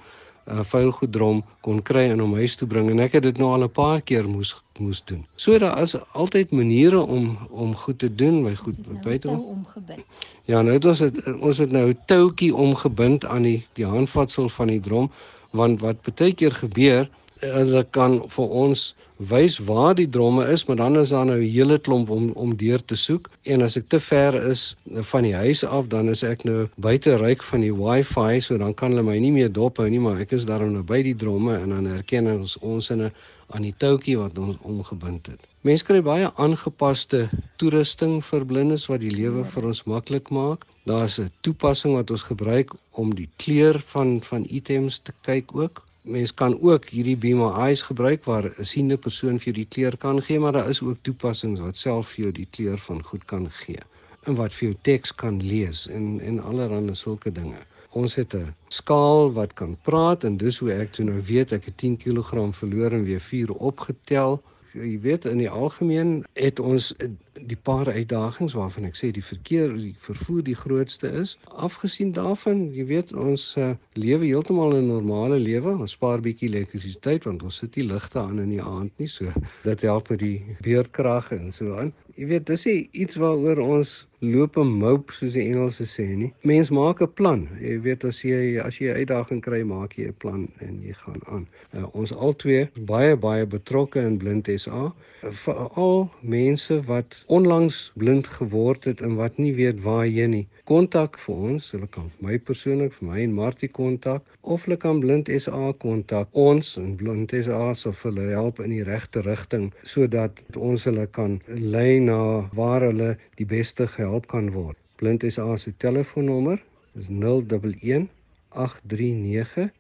uh, 0.46 0.60
vuilgoeddrom 0.62 1.42
kon 1.66 1.82
kry 1.82 2.04
en 2.12 2.22
hom 2.22 2.36
huis 2.38 2.56
toe 2.56 2.68
bring 2.70 2.92
en 2.94 3.02
ek 3.02 3.18
het 3.18 3.26
dit 3.26 3.42
nou 3.42 3.50
al 3.50 3.66
'n 3.66 3.72
paar 3.74 4.02
keer 4.02 4.30
moes 4.30 4.54
moes 4.78 5.02
doen. 5.06 5.26
So 5.36 5.58
daar 5.58 5.82
is 5.82 5.98
altyd 6.14 6.52
maniere 6.52 7.02
om 7.02 7.38
om 7.50 7.76
goed 7.76 7.98
te 8.00 8.16
doen, 8.16 8.44
my 8.44 8.56
goed 8.56 8.78
nou 8.86 9.02
buite 9.02 9.30
omgebind. 9.30 10.06
Ja, 10.46 10.62
nou 10.62 10.74
het 10.74 10.86
ons 10.86 11.00
het 11.00 11.18
ons 11.34 11.58
het 11.58 11.72
nou 11.72 11.90
'n 11.90 12.00
toutjie 12.06 12.56
omgebind 12.56 13.26
aan 13.26 13.42
die 13.42 13.66
die 13.74 13.86
handvatsel 13.86 14.50
van 14.50 14.68
die 14.68 14.80
drom 14.80 15.12
want 15.50 15.82
wat 15.82 15.98
baie 16.16 16.34
keer 16.34 16.52
gebeur 16.52 17.10
hulle 17.42 17.86
kan 17.92 18.22
vir 18.30 18.58
ons 18.66 18.96
wys 19.30 19.60
waar 19.62 19.94
die 19.96 20.10
dromme 20.10 20.48
is, 20.50 20.66
maar 20.66 20.80
dan 20.80 20.98
is 20.98 21.10
daar 21.10 21.26
nou 21.26 21.38
'n 21.40 21.50
hele 21.50 21.78
klomp 21.80 22.10
om 22.10 22.32
om 22.32 22.56
deur 22.56 22.86
te 22.86 22.96
soek. 22.96 23.30
En 23.44 23.62
as 23.62 23.78
ek 23.78 23.88
te 23.88 24.00
ver 24.00 24.34
is 24.50 24.76
van 24.90 25.24
die 25.24 25.36
huis 25.36 25.64
af, 25.64 25.88
dan 25.88 26.10
is 26.10 26.24
ek 26.24 26.44
nou 26.44 26.68
buite 26.76 27.16
reik 27.16 27.44
van 27.44 27.62
die 27.62 27.74
Wi-Fi, 27.74 28.42
so 28.42 28.58
dan 28.58 28.74
kan 28.74 28.90
hulle 28.92 29.04
my 29.04 29.20
nie 29.20 29.32
meer 29.32 29.52
dophou 29.52 29.90
nie, 29.90 30.00
maar 30.00 30.20
ek 30.20 30.32
is 30.32 30.46
daar 30.46 30.70
nou 30.70 30.84
by 30.84 31.02
die 31.04 31.16
dromme 31.16 31.58
en 31.58 31.70
dan 31.70 31.86
herken 31.86 32.28
ons 32.28 32.58
ons 32.58 32.90
in 32.90 33.02
'n 33.02 33.12
aan 33.54 33.62
die 33.62 33.76
toutjie 33.78 34.18
wat 34.18 34.38
ons 34.38 34.58
omgebind 34.62 35.28
het. 35.28 35.40
Mense 35.62 35.86
kry 35.86 36.02
baie 36.02 36.32
aangepaste 36.36 37.30
toerusting 37.62 38.24
vir 38.26 38.46
blindes 38.46 38.88
wat 38.90 39.04
die 39.04 39.12
lewe 39.12 39.44
vir 39.46 39.66
ons 39.66 39.84
maklik 39.84 40.30
maak. 40.30 40.66
Daar's 40.86 41.20
'n 41.20 41.30
toepassing 41.42 41.94
wat 41.94 42.12
ons 42.12 42.24
gebruik 42.24 42.72
om 42.92 43.16
die 43.16 43.30
kleur 43.38 43.80
van 43.94 44.22
van 44.22 44.46
items 44.50 45.00
te 45.00 45.14
kyk 45.22 45.56
ook. 45.56 45.84
Mens 46.02 46.34
kan 46.34 46.62
ook 46.62 46.88
hierdie 46.90 47.18
Be 47.18 47.34
My 47.38 47.52
Eyes 47.62 47.82
gebruik 47.86 48.24
waar 48.26 48.46
'n 48.58 48.66
siende 48.66 48.98
persoon 48.98 49.40
vir 49.40 49.54
jou 49.54 49.54
die 49.54 49.68
kleur 49.70 49.98
kan 49.98 50.22
gee, 50.22 50.40
maar 50.40 50.52
daar 50.52 50.70
is 50.70 50.82
ook 50.82 50.98
toepassings 51.02 51.60
wat 51.60 51.78
self 51.78 52.08
vir 52.08 52.24
jou 52.24 52.32
die 52.32 52.48
kleur 52.50 52.78
van 52.78 53.04
goed 53.04 53.26
kan 53.26 53.50
gee 53.50 53.80
en 54.26 54.36
wat 54.36 54.54
vir 54.54 54.68
jou 54.70 54.78
teks 54.82 55.16
kan 55.16 55.42
lees 55.44 55.88
en 55.88 56.20
en 56.20 56.40
allerlei 56.40 56.96
sulke 56.96 57.32
dinge. 57.32 57.62
Ons 57.90 58.16
het 58.16 58.34
'n 58.34 58.54
skaal 58.68 59.34
wat 59.34 59.54
kan 59.54 59.78
praat 59.82 60.24
en 60.24 60.38
dis 60.38 60.60
hoe 60.60 60.72
ek 60.72 60.92
toe 60.92 61.06
nou 61.06 61.22
weet 61.22 61.52
ek 61.52 61.66
het 61.66 61.78
10 61.78 61.98
kg 61.98 62.54
verloor 62.54 62.92
en 62.92 63.04
weer 63.04 63.20
4 63.20 63.52
opgetel 63.52 64.42
jy 64.74 65.00
weet 65.04 65.26
in 65.26 65.38
die 65.38 65.50
algemeen 65.50 66.24
het 66.34 66.60
ons 66.60 66.94
die 67.34 67.58
paar 67.58 67.88
uitdagings 67.88 68.54
waarvan 68.54 68.86
ek 68.90 68.98
sê 69.00 69.12
die 69.16 69.24
verkeer 69.24 69.74
die 69.78 69.94
vervoer 69.98 70.44
die 70.44 70.58
grootste 70.58 71.12
is 71.22 71.38
afgesien 71.68 72.12
daarvan 72.18 72.66
jy 72.76 72.86
weet 72.90 73.14
ons 73.14 73.46
uh, 73.58 73.72
lewe 73.94 74.26
heeltemal 74.26 74.76
'n 74.76 74.88
normale 74.88 75.40
lewe 75.40 75.76
ons 75.78 75.96
spaar 75.98 76.22
bietjie 76.22 76.50
elektrisiteit 76.50 77.26
want 77.30 77.44
ons 77.44 77.62
sit 77.64 77.76
nie 77.76 77.88
ligte 77.88 78.20
aan 78.20 78.40
in 78.40 78.52
die 78.56 78.64
aand 78.64 78.92
nie 79.00 79.08
so 79.08 79.32
dit 79.70 79.88
help 79.88 80.10
met 80.10 80.20
die 80.20 80.40
beurtkrag 80.62 81.32
en 81.38 81.52
so 81.52 81.78
aan 81.80 81.94
jy 82.18 82.28
weet 82.28 82.48
dis 82.52 82.66
iets 82.68 83.16
waaroor 83.22 83.60
ons 83.64 83.92
loop 84.22 84.58
'n 84.58 84.68
mope 84.80 85.14
soos 85.14 85.34
die 85.34 85.48
Engelse 85.50 85.86
sê 85.90 86.06
nie. 86.16 86.34
Mens 86.44 86.70
maak 86.70 87.02
'n 87.02 87.14
plan. 87.14 87.48
Jy 87.60 87.82
weet 87.82 88.04
as 88.06 88.22
jy 88.22 88.60
as 88.62 88.78
jy 88.78 88.92
'n 88.92 88.98
uitdaging 89.02 89.42
kry, 89.42 89.64
maak 89.64 89.98
jy 89.98 90.08
'n 90.08 90.14
plan 90.20 90.48
en 90.60 90.82
jy 90.84 90.94
gaan 90.94 91.22
aan. 91.26 91.48
Uh, 91.74 91.88
ons 91.96 92.14
albei 92.14 92.70
baie 92.76 93.16
baie 93.16 93.46
betrokke 93.46 94.00
in 94.00 94.18
Blind 94.18 94.48
SA. 94.56 94.94
Veral 95.22 96.12
mense 96.22 96.82
wat 96.82 97.21
onlangs 97.28 97.92
blind 97.96 98.28
geword 98.28 98.86
het 98.90 99.02
en 99.02 99.16
wat 99.16 99.38
nie 99.38 99.54
weet 99.56 99.82
waar 99.82 100.06
heen 100.06 100.30
nie. 100.36 100.48
Kontak 100.64 101.20
vir 101.20 101.36
ons, 101.36 101.72
hulle 101.72 101.88
kan 101.88 102.10
vir 102.10 102.28
my 102.28 102.40
persoonlik 102.40 102.94
vir 103.00 103.08
my 103.08 103.20
en 103.24 103.34
Martie 103.34 103.70
kontak 103.70 104.24
of 104.42 104.66
hulle 104.66 104.78
kan 104.78 105.00
Blind 105.00 105.30
SA 105.42 105.72
kontak. 105.80 106.28
Ons 106.32 106.76
en 106.82 106.96
Blind 106.96 107.32
SA 107.32 107.74
sal 107.74 107.96
hulle 108.04 108.30
help 108.34 108.60
in 108.60 108.76
die 108.76 108.84
regte 108.88 109.24
rigting 109.26 109.72
sodat 109.84 110.44
ons 110.58 110.86
hulle 110.90 111.08
kan 111.08 111.40
lei 111.48 112.00
na 112.00 112.50
waar 112.58 112.82
hulle 112.90 113.16
die 113.38 113.48
beste 113.48 113.88
help 113.88 114.02
gehelp 114.02 114.28
kan 114.28 114.52
word. 114.52 114.78
Blind 114.98 115.24
SA 115.34 115.56
se 115.58 115.72
telefoonnommer 115.78 116.60
is 117.00 117.08
011 117.10 118.10
839 118.50 119.72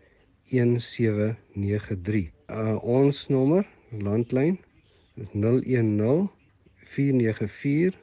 1793. 0.52 2.32
Uh, 2.48 2.78
ons 2.84 3.28
nommer 3.28 3.68
landlyn 3.92 4.58
is 5.16 5.28
010 5.34 6.30
494 6.84 7.96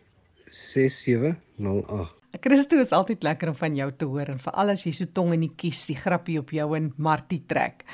6708. 0.48 2.16
Christo 2.40 2.76
is 2.76 2.92
altyd 2.92 3.22
lekker 3.24 3.48
om 3.48 3.56
van 3.56 3.76
jou 3.76 3.88
te 3.96 4.08
hoor 4.08 4.28
en 4.28 4.38
veral 4.38 4.74
as 4.74 4.84
jy 4.84 4.92
so 4.92 5.08
tong 5.12 5.32
in 5.32 5.46
die 5.46 5.54
kies 5.56 5.86
die 5.88 5.96
grappie 5.96 6.38
op 6.40 6.52
jou 6.52 6.76
en 6.76 6.92
Martie 6.96 7.40
trek. 7.48 7.86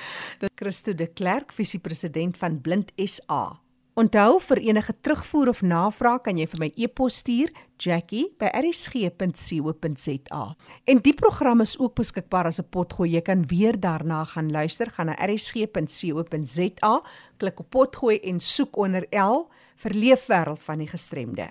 Dit 0.42 0.50
Christo 0.58 0.94
de 0.94 1.06
Klerk, 1.06 1.54
visiepresident 1.54 2.38
van 2.40 2.60
Blind 2.60 2.90
SA. 2.98 3.64
Onthou 3.94 4.40
vir 4.42 4.58
enige 4.58 4.90
terugvoer 5.06 5.52
of 5.52 5.60
navraag 5.62 6.24
kan 6.26 6.34
jy 6.34 6.50
vir 6.50 6.58
my 6.64 6.66
e-pos 6.74 7.22
stuur 7.22 7.54
jackie@rsg.co.za. 7.78 10.44
En 10.90 10.98
die 10.98 11.14
program 11.14 11.62
is 11.62 11.78
ook 11.78 11.94
beskikbaar 11.94 12.46
as 12.46 12.58
'n 12.58 12.66
potgooi. 12.70 13.14
Jy 13.14 13.20
kan 13.20 13.46
weer 13.46 13.80
daarna 13.80 14.24
gaan 14.24 14.50
luister, 14.50 14.90
gaan 14.90 15.06
na 15.06 15.14
rsg.co.za, 15.14 17.02
klik 17.38 17.60
op 17.60 17.70
potgooi 17.70 18.18
en 18.18 18.40
soek 18.40 18.76
onder 18.76 19.06
L 19.10 19.48
vir 19.82 19.94
Leefwêreld 19.94 20.62
van 20.62 20.78
die 20.78 20.88
gestremde. 20.88 21.50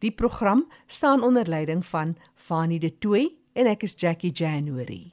Die 0.00 0.12
program 0.12 0.64
staan 0.86 1.22
onder 1.22 1.48
leiding 1.48 1.86
van 1.86 2.16
Fanie 2.34 2.80
De 2.80 2.98
Tooy 2.98 3.28
en 3.52 3.66
ek 3.66 3.82
is 3.82 3.94
Jackie 3.96 4.32
January. 4.32 5.12